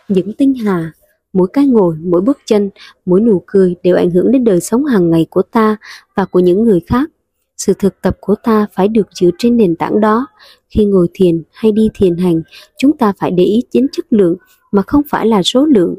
những 0.07 0.33
tinh 0.33 0.53
hà, 0.53 0.91
mỗi 1.33 1.47
cái 1.53 1.65
ngồi, 1.65 1.95
mỗi 2.01 2.21
bước 2.21 2.37
chân, 2.45 2.69
mỗi 3.05 3.19
nụ 3.19 3.43
cười 3.45 3.75
đều 3.83 3.95
ảnh 3.95 4.11
hưởng 4.11 4.31
đến 4.31 4.43
đời 4.43 4.59
sống 4.59 4.85
hàng 4.85 5.09
ngày 5.09 5.25
của 5.29 5.41
ta 5.41 5.77
và 6.15 6.25
của 6.25 6.39
những 6.39 6.63
người 6.63 6.79
khác. 6.87 7.09
Sự 7.57 7.73
thực 7.79 8.01
tập 8.01 8.17
của 8.19 8.35
ta 8.43 8.67
phải 8.73 8.87
được 8.87 9.07
dựa 9.11 9.29
trên 9.37 9.57
nền 9.57 9.75
tảng 9.75 9.99
đó. 10.01 10.27
Khi 10.69 10.85
ngồi 10.85 11.07
thiền 11.13 11.43
hay 11.51 11.71
đi 11.71 11.89
thiền 11.93 12.17
hành, 12.17 12.41
chúng 12.77 12.97
ta 12.97 13.13
phải 13.17 13.31
để 13.31 13.43
ý 13.43 13.63
đến 13.73 13.87
chất 13.91 14.05
lượng 14.09 14.35
mà 14.71 14.81
không 14.81 15.01
phải 15.09 15.27
là 15.27 15.43
số 15.43 15.65
lượng. 15.65 15.95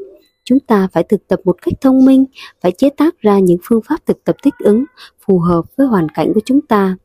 Chúng 0.51 0.59
ta 0.59 0.87
phải 0.93 1.03
thực 1.03 1.27
tập 1.27 1.39
một 1.45 1.55
cách 1.61 1.73
thông 1.81 2.05
minh, 2.05 2.25
phải 2.61 2.71
chế 2.71 2.89
tác 2.97 3.19
ra 3.19 3.39
những 3.39 3.57
phương 3.63 3.81
pháp 3.89 4.05
thực 4.05 4.23
tập 4.23 4.35
thích 4.43 4.53
ứng, 4.59 4.83
phù 5.25 5.39
hợp 5.39 5.61
với 5.77 5.87
hoàn 5.87 6.09
cảnh 6.09 6.31
của 6.33 6.41
chúng 6.45 6.61
ta. 6.61 6.95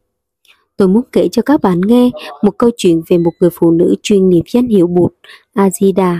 Tôi 0.76 0.88
muốn 0.88 1.02
kể 1.12 1.28
cho 1.32 1.42
các 1.42 1.60
bạn 1.62 1.80
nghe 1.80 2.10
một 2.42 2.58
câu 2.58 2.70
chuyện 2.76 3.02
về 3.08 3.18
một 3.18 3.30
người 3.40 3.50
phụ 3.52 3.70
nữ 3.70 3.94
chuyên 4.02 4.28
niệm 4.28 4.44
danh 4.46 4.66
hiệu 4.66 4.86
Bụt, 4.86 5.12
Ajida. 5.54 6.16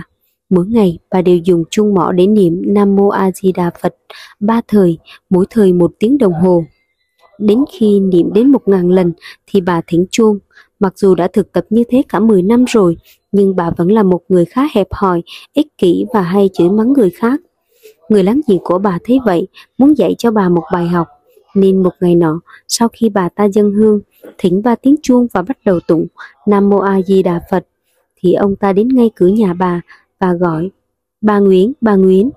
Mỗi 0.49 0.65
ngày 0.65 0.99
bà 1.11 1.21
đều 1.21 1.37
dùng 1.37 1.63
chuông 1.69 1.93
mỏ 1.93 2.11
để 2.11 2.27
niệm 2.27 2.61
Nam 2.65 2.95
Mô 2.95 3.07
A 3.07 3.31
Di 3.31 3.51
Đà 3.51 3.71
Phật 3.81 3.95
ba 4.39 4.61
thời, 4.67 4.97
mỗi 5.29 5.45
thời 5.49 5.73
một 5.73 5.91
tiếng 5.99 6.17
đồng 6.17 6.33
hồ. 6.33 6.63
Đến 7.39 7.59
khi 7.71 7.99
niệm 7.99 8.33
đến 8.33 8.51
một 8.51 8.67
ngàn 8.67 8.89
lần 8.89 9.13
thì 9.47 9.61
bà 9.61 9.81
thỉnh 9.87 10.05
chuông. 10.11 10.39
Mặc 10.79 10.97
dù 10.97 11.15
đã 11.15 11.27
thực 11.33 11.51
tập 11.51 11.65
như 11.69 11.83
thế 11.89 12.01
cả 12.09 12.19
10 12.19 12.41
năm 12.41 12.65
rồi, 12.67 12.97
nhưng 13.31 13.55
bà 13.55 13.69
vẫn 13.69 13.91
là 13.91 14.03
một 14.03 14.21
người 14.29 14.45
khá 14.45 14.61
hẹp 14.73 14.87
hòi, 14.91 15.23
ích 15.53 15.67
kỷ 15.77 16.05
và 16.13 16.21
hay 16.21 16.49
chửi 16.53 16.69
mắng 16.69 16.93
người 16.93 17.09
khác. 17.09 17.41
Người 18.09 18.23
láng 18.23 18.41
giềng 18.47 18.59
của 18.63 18.77
bà 18.77 18.97
thấy 19.03 19.19
vậy, 19.25 19.47
muốn 19.77 19.97
dạy 19.97 20.15
cho 20.17 20.31
bà 20.31 20.49
một 20.49 20.63
bài 20.73 20.87
học. 20.87 21.07
Nên 21.55 21.83
một 21.83 21.93
ngày 22.01 22.15
nọ, 22.15 22.39
sau 22.67 22.87
khi 22.93 23.09
bà 23.09 23.29
ta 23.29 23.49
dân 23.49 23.71
hương, 23.71 23.99
thỉnh 24.37 24.61
ba 24.63 24.75
tiếng 24.75 24.95
chuông 25.03 25.27
và 25.33 25.41
bắt 25.41 25.57
đầu 25.65 25.79
tụng 25.79 26.07
Nam 26.47 26.69
Mô 26.69 26.77
A 26.77 27.01
Di 27.01 27.23
Đà 27.23 27.41
Phật, 27.51 27.67
thì 28.15 28.33
ông 28.33 28.55
ta 28.55 28.73
đến 28.73 28.87
ngay 28.87 29.11
cửa 29.15 29.27
nhà 29.27 29.53
bà 29.53 29.81
và 30.19 30.33
gọi 30.33 30.69
Bà 31.21 31.39
Nguyễn, 31.39 31.73
bà 31.81 31.95
Nguyễn. 31.95 32.29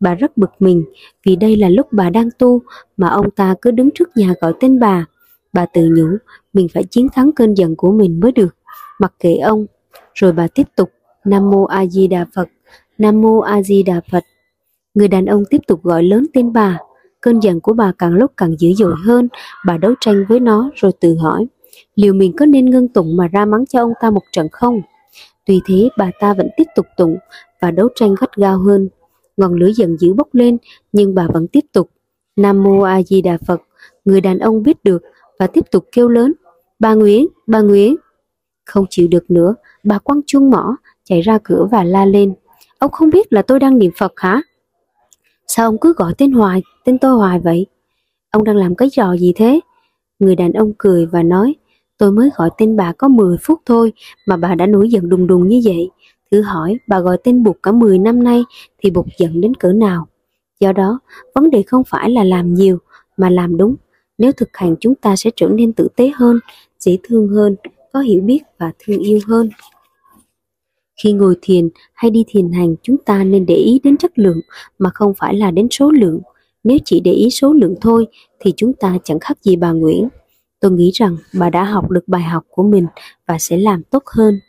Bà 0.00 0.14
rất 0.14 0.36
bực 0.36 0.50
mình 0.58 0.84
vì 1.26 1.36
đây 1.36 1.56
là 1.56 1.68
lúc 1.68 1.86
bà 1.92 2.10
đang 2.10 2.28
tu 2.38 2.62
mà 2.96 3.08
ông 3.08 3.30
ta 3.30 3.54
cứ 3.62 3.70
đứng 3.70 3.90
trước 3.94 4.16
nhà 4.16 4.34
gọi 4.40 4.52
tên 4.60 4.80
bà. 4.80 5.06
Bà 5.52 5.66
tự 5.66 5.88
nhủ 5.96 6.06
mình 6.52 6.66
phải 6.74 6.84
chiến 6.84 7.08
thắng 7.12 7.32
cơn 7.32 7.54
giận 7.54 7.76
của 7.76 7.92
mình 7.92 8.20
mới 8.20 8.32
được. 8.32 8.56
Mặc 8.98 9.12
kệ 9.18 9.36
ông. 9.36 9.66
Rồi 10.14 10.32
bà 10.32 10.48
tiếp 10.48 10.66
tục 10.76 10.90
Nam 11.24 11.50
Mô 11.50 11.64
A 11.64 11.86
Di 11.86 12.06
Đà 12.06 12.26
Phật, 12.34 12.48
Nam 12.98 13.20
Mô 13.20 13.38
A 13.38 13.62
Di 13.62 13.82
Đà 13.82 14.00
Phật. 14.10 14.24
Người 14.94 15.08
đàn 15.08 15.26
ông 15.26 15.44
tiếp 15.50 15.60
tục 15.66 15.82
gọi 15.82 16.02
lớn 16.02 16.26
tên 16.34 16.52
bà. 16.52 16.78
Cơn 17.20 17.40
giận 17.40 17.60
của 17.60 17.72
bà 17.72 17.92
càng 17.98 18.12
lúc 18.12 18.32
càng 18.36 18.56
dữ 18.58 18.72
dội 18.72 18.94
hơn, 19.04 19.28
bà 19.66 19.78
đấu 19.78 19.94
tranh 20.00 20.24
với 20.28 20.40
nó 20.40 20.70
rồi 20.74 20.92
tự 21.00 21.16
hỏi, 21.16 21.46
liệu 21.94 22.14
mình 22.14 22.32
có 22.36 22.46
nên 22.46 22.70
ngưng 22.70 22.88
tụng 22.88 23.16
mà 23.16 23.28
ra 23.28 23.44
mắng 23.44 23.66
cho 23.66 23.80
ông 23.80 23.92
ta 24.00 24.10
một 24.10 24.22
trận 24.32 24.48
không? 24.52 24.80
Tuy 25.46 25.60
thế 25.66 25.88
bà 25.98 26.10
ta 26.20 26.34
vẫn 26.34 26.48
tiếp 26.56 26.64
tục 26.76 26.86
tụng 26.96 27.16
và 27.60 27.70
đấu 27.70 27.88
tranh 27.94 28.14
gắt 28.20 28.36
gao 28.36 28.58
hơn. 28.58 28.88
Ngọn 29.36 29.54
lửa 29.54 29.70
giận 29.76 29.96
dữ 29.98 30.14
bốc 30.14 30.28
lên 30.32 30.58
nhưng 30.92 31.14
bà 31.14 31.26
vẫn 31.32 31.46
tiếp 31.48 31.64
tục. 31.72 31.90
Nam 32.36 32.62
Mô 32.62 32.80
A 32.80 33.02
Di 33.02 33.22
Đà 33.22 33.38
Phật, 33.46 33.60
người 34.04 34.20
đàn 34.20 34.38
ông 34.38 34.62
biết 34.62 34.84
được 34.84 35.02
và 35.42 35.46
tiếp 35.46 35.64
tục 35.70 35.84
kêu 35.92 36.08
lớn. 36.08 36.32
Bà 36.78 36.94
Nguyễn, 36.94 37.26
bà 37.46 37.60
Nguyễn. 37.60 37.96
Không 38.66 38.84
chịu 38.90 39.08
được 39.08 39.30
nữa, 39.30 39.54
bà 39.84 39.98
quăng 39.98 40.20
chuông 40.26 40.50
mỏ, 40.50 40.76
chạy 41.04 41.20
ra 41.20 41.38
cửa 41.44 41.68
và 41.70 41.84
la 41.84 42.04
lên. 42.04 42.34
Ông 42.78 42.90
không 42.90 43.10
biết 43.10 43.32
là 43.32 43.42
tôi 43.42 43.58
đang 43.58 43.78
niệm 43.78 43.92
Phật 43.98 44.12
hả? 44.16 44.42
Sao 45.46 45.68
ông 45.68 45.78
cứ 45.80 45.94
gọi 45.96 46.14
tên 46.18 46.32
hoài, 46.32 46.62
tên 46.84 46.98
tôi 46.98 47.16
hoài 47.16 47.38
vậy? 47.38 47.66
Ông 48.30 48.44
đang 48.44 48.56
làm 48.56 48.74
cái 48.74 48.90
trò 48.90 49.16
gì 49.16 49.32
thế? 49.36 49.60
Người 50.18 50.36
đàn 50.36 50.52
ông 50.52 50.72
cười 50.78 51.06
và 51.06 51.22
nói, 51.22 51.54
Tôi 51.98 52.12
mới 52.12 52.30
gọi 52.36 52.50
tên 52.58 52.76
bà 52.76 52.92
có 52.92 53.08
10 53.08 53.36
phút 53.42 53.60
thôi 53.66 53.92
mà 54.26 54.36
bà 54.36 54.54
đã 54.54 54.66
nổi 54.66 54.90
giận 54.90 55.08
đùng 55.08 55.26
đùng 55.26 55.48
như 55.48 55.60
vậy. 55.64 55.90
Thử 56.30 56.42
hỏi 56.42 56.78
bà 56.88 57.00
gọi 57.00 57.16
tên 57.24 57.42
Bụt 57.42 57.56
cả 57.62 57.72
10 57.72 57.98
năm 57.98 58.24
nay 58.24 58.44
thì 58.82 58.90
Bụt 58.90 59.06
giận 59.18 59.40
đến 59.40 59.54
cỡ 59.54 59.72
nào. 59.72 60.06
Do 60.60 60.72
đó, 60.72 61.00
vấn 61.34 61.50
đề 61.50 61.62
không 61.62 61.82
phải 61.84 62.10
là 62.10 62.24
làm 62.24 62.54
nhiều 62.54 62.78
mà 63.16 63.30
làm 63.30 63.56
đúng. 63.56 63.76
Nếu 64.22 64.32
thực 64.32 64.48
hành 64.52 64.74
chúng 64.80 64.94
ta 64.94 65.16
sẽ 65.16 65.30
trở 65.36 65.48
nên 65.48 65.72
tử 65.72 65.88
tế 65.96 66.12
hơn, 66.14 66.40
dễ 66.78 66.98
thương 67.02 67.28
hơn, 67.28 67.56
có 67.92 68.00
hiểu 68.00 68.22
biết 68.22 68.40
và 68.58 68.72
thương 68.78 68.98
yêu 68.98 69.18
hơn. 69.26 69.50
Khi 71.02 71.12
ngồi 71.12 71.36
thiền 71.42 71.68
hay 71.94 72.10
đi 72.10 72.24
thiền 72.28 72.52
hành 72.52 72.74
chúng 72.82 72.96
ta 72.96 73.24
nên 73.24 73.46
để 73.46 73.54
ý 73.54 73.80
đến 73.84 73.96
chất 73.96 74.18
lượng 74.18 74.40
mà 74.78 74.90
không 74.94 75.12
phải 75.18 75.34
là 75.34 75.50
đến 75.50 75.68
số 75.70 75.90
lượng. 75.90 76.20
Nếu 76.64 76.78
chỉ 76.84 77.00
để 77.00 77.12
ý 77.12 77.30
số 77.30 77.52
lượng 77.52 77.74
thôi 77.80 78.06
thì 78.40 78.52
chúng 78.56 78.72
ta 78.72 78.98
chẳng 79.04 79.20
khác 79.20 79.38
gì 79.42 79.56
bà 79.56 79.72
Nguyễn. 79.72 80.08
Tôi 80.60 80.70
nghĩ 80.70 80.90
rằng 80.94 81.16
bà 81.38 81.50
đã 81.50 81.64
học 81.64 81.90
được 81.90 82.08
bài 82.08 82.22
học 82.22 82.44
của 82.50 82.62
mình 82.62 82.86
và 83.26 83.38
sẽ 83.38 83.56
làm 83.56 83.82
tốt 83.82 84.02
hơn 84.06 84.40